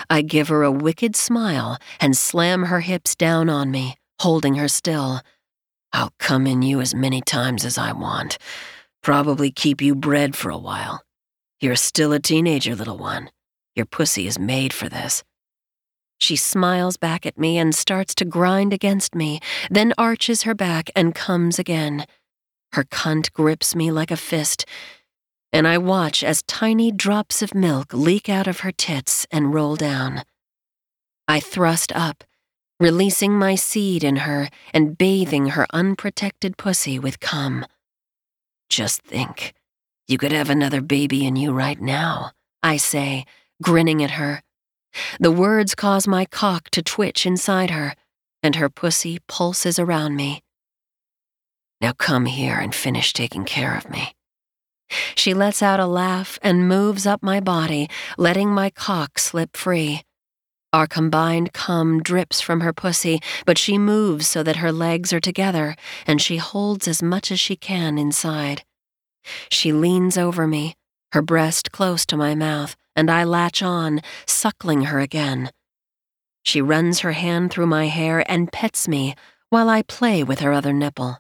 [0.10, 4.68] I give her a wicked smile and slam her hips down on me, holding her
[4.68, 5.22] still.
[5.94, 8.38] I'll come in you as many times as I want.
[9.04, 11.04] Probably keep you bred for a while.
[11.60, 13.30] You're still a teenager, little one.
[13.76, 15.24] Your pussy is made for this.
[16.20, 19.40] She smiles back at me and starts to grind against me,
[19.72, 22.06] then arches her back and comes again.
[22.74, 24.66] Her cunt grips me like a fist,
[25.54, 29.76] and I watch as tiny drops of milk leak out of her tits and roll
[29.76, 30.24] down.
[31.28, 32.24] I thrust up,
[32.80, 37.66] releasing my seed in her and bathing her unprotected pussy with cum.
[38.70, 39.54] Just think,
[40.08, 42.32] you could have another baby in you right now,
[42.64, 43.26] I say,
[43.62, 44.44] grinning at her.
[45.20, 47.96] The words cause my cock to twitch inside her,
[48.44, 50.44] and her pussy pulses around me.
[51.80, 54.16] Now come here and finish taking care of me.
[55.16, 60.04] She lets out a laugh and moves up my body, letting my cock slip free.
[60.74, 65.20] Our combined cum drips from her pussy, but she moves so that her legs are
[65.20, 65.76] together,
[66.08, 68.64] and she holds as much as she can inside.
[69.50, 70.76] She leans over me,
[71.12, 75.52] her breast close to my mouth, and I latch on, suckling her again.
[76.44, 79.16] She runs her hand through my hair and pets me
[79.50, 81.18] while I play with her other nipple.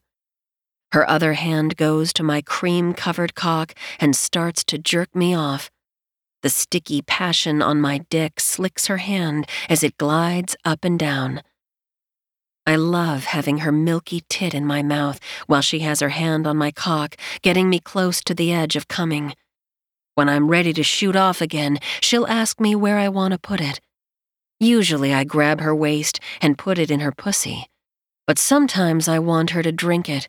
[0.93, 5.71] Her other hand goes to my cream covered cock and starts to jerk me off.
[6.43, 11.43] The sticky passion on my dick slicks her hand as it glides up and down.
[12.65, 16.57] I love having her milky tit in my mouth while she has her hand on
[16.57, 19.33] my cock, getting me close to the edge of coming.
[20.15, 23.61] When I'm ready to shoot off again, she'll ask me where I want to put
[23.61, 23.79] it.
[24.59, 27.67] Usually I grab her waist and put it in her pussy,
[28.27, 30.27] but sometimes I want her to drink it.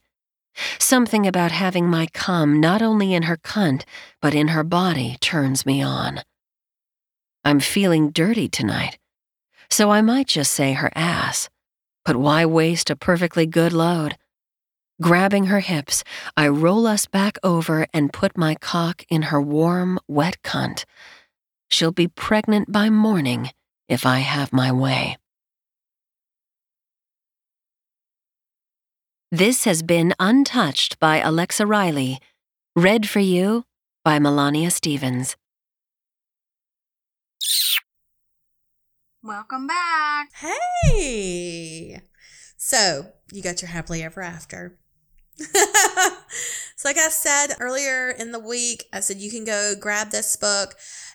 [0.79, 3.85] Something about having my cum not only in her cunt,
[4.21, 6.23] but in her body turns me on.
[7.45, 8.99] I'm feeling dirty tonight,
[9.71, 11.49] so I might just say her ass.
[12.05, 14.17] But why waste a perfectly good load?
[15.01, 16.05] Grabbing her hips,
[16.37, 20.85] I roll us back over and put my cock in her warm, wet cunt.
[21.69, 23.51] She'll be pregnant by morning
[23.89, 25.17] if I have my way.
[29.35, 32.21] This has been Untouched by Alexa Riley,
[32.77, 33.65] read for you
[34.05, 35.37] by Melania Stevens.
[39.23, 40.29] Welcome back.
[40.35, 42.03] Hey!
[42.59, 44.79] So, you got your happily ever after.
[45.39, 45.49] so,
[46.85, 50.75] like I said earlier in the week, I said you can go grab this book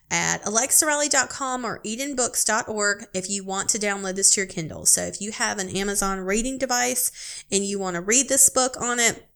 [0.09, 4.85] at alexariley.com or edenbooks.org if you want to download this to your Kindle.
[4.85, 8.79] So, if you have an Amazon reading device and you want to read this book
[8.79, 9.27] on it,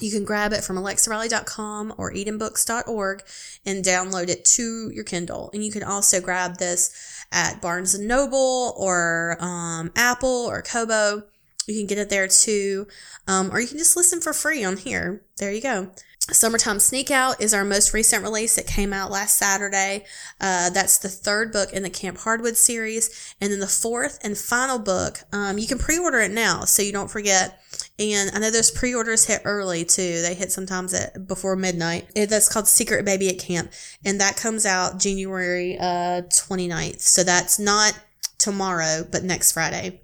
[0.00, 3.22] you can grab it from alexariley.com or edenbooks.org
[3.66, 5.50] and download it to your Kindle.
[5.52, 11.24] And you can also grab this at Barnes and Noble or um, Apple or Kobo.
[11.66, 12.86] You can get it there too.
[13.26, 15.22] Um, or you can just listen for free on here.
[15.36, 15.90] There you go.
[16.30, 18.58] Summertime Sneak Out is our most recent release.
[18.58, 20.04] It came out last Saturday.
[20.40, 23.34] Uh, that's the third book in the Camp Hardwood series.
[23.40, 26.82] And then the fourth and final book, um, you can pre order it now so
[26.82, 27.62] you don't forget.
[27.98, 30.20] And I know those pre orders hit early too.
[30.20, 32.10] They hit sometimes at before midnight.
[32.14, 33.72] It, that's called Secret Baby at Camp.
[34.04, 37.00] And that comes out January uh, 29th.
[37.00, 37.98] So that's not
[38.36, 40.02] tomorrow, but next Friday.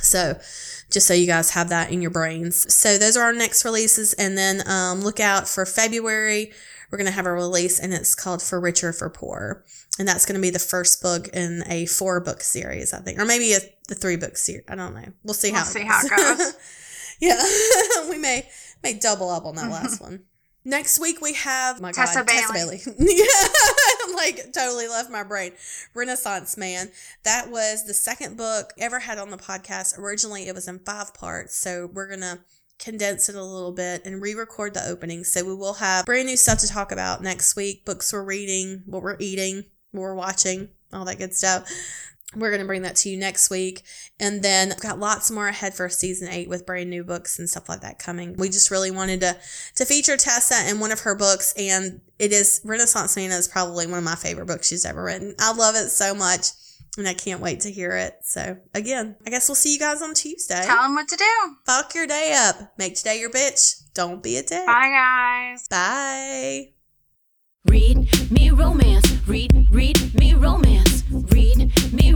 [0.00, 0.40] So,
[0.90, 2.72] just so you guys have that in your brains.
[2.72, 4.12] So, those are our next releases.
[4.14, 6.52] And then um, look out for February
[6.90, 9.64] we're going to have a release, and it's called For Richer for Poor.
[9.98, 13.18] And that's going to be the first book in a four book series, I think,
[13.18, 14.64] or maybe a, the three book series.
[14.68, 15.12] I don't know.
[15.22, 16.56] We'll see We'll how see it how it goes.
[17.20, 17.42] yeah,
[18.08, 18.48] we may
[18.82, 20.24] may double up on that last one.
[20.68, 22.82] Next week we have oh my Tessa God, Tessa Bailey.
[22.84, 22.96] Bailey.
[23.16, 25.52] yeah, like totally left my brain.
[25.94, 26.90] Renaissance Man.
[27.24, 29.98] That was the second book ever had on the podcast.
[29.98, 32.40] Originally, it was in five parts, so we're gonna
[32.78, 35.24] condense it a little bit and re-record the opening.
[35.24, 37.86] So we will have brand new stuff to talk about next week.
[37.86, 41.66] Books we're reading, what we're eating, what we're watching, all that good stuff.
[42.36, 43.82] We're going to bring that to you next week.
[44.20, 47.48] And then we've got lots more ahead for season eight with brand new books and
[47.48, 48.36] stuff like that coming.
[48.36, 49.36] We just really wanted to,
[49.76, 51.54] to feature Tessa in one of her books.
[51.56, 55.34] And it is Renaissance Nana is probably one of my favorite books she's ever written.
[55.38, 56.48] I love it so much.
[56.98, 58.16] And I can't wait to hear it.
[58.24, 60.64] So again, I guess we'll see you guys on Tuesday.
[60.64, 61.56] Tell them what to do.
[61.64, 62.74] Fuck your day up.
[62.76, 63.84] Make today your bitch.
[63.94, 64.66] Don't be a dick.
[64.66, 65.68] Bye, guys.
[65.68, 66.72] Bye.
[67.66, 69.10] Read me romance.
[69.26, 70.97] Read, read me romance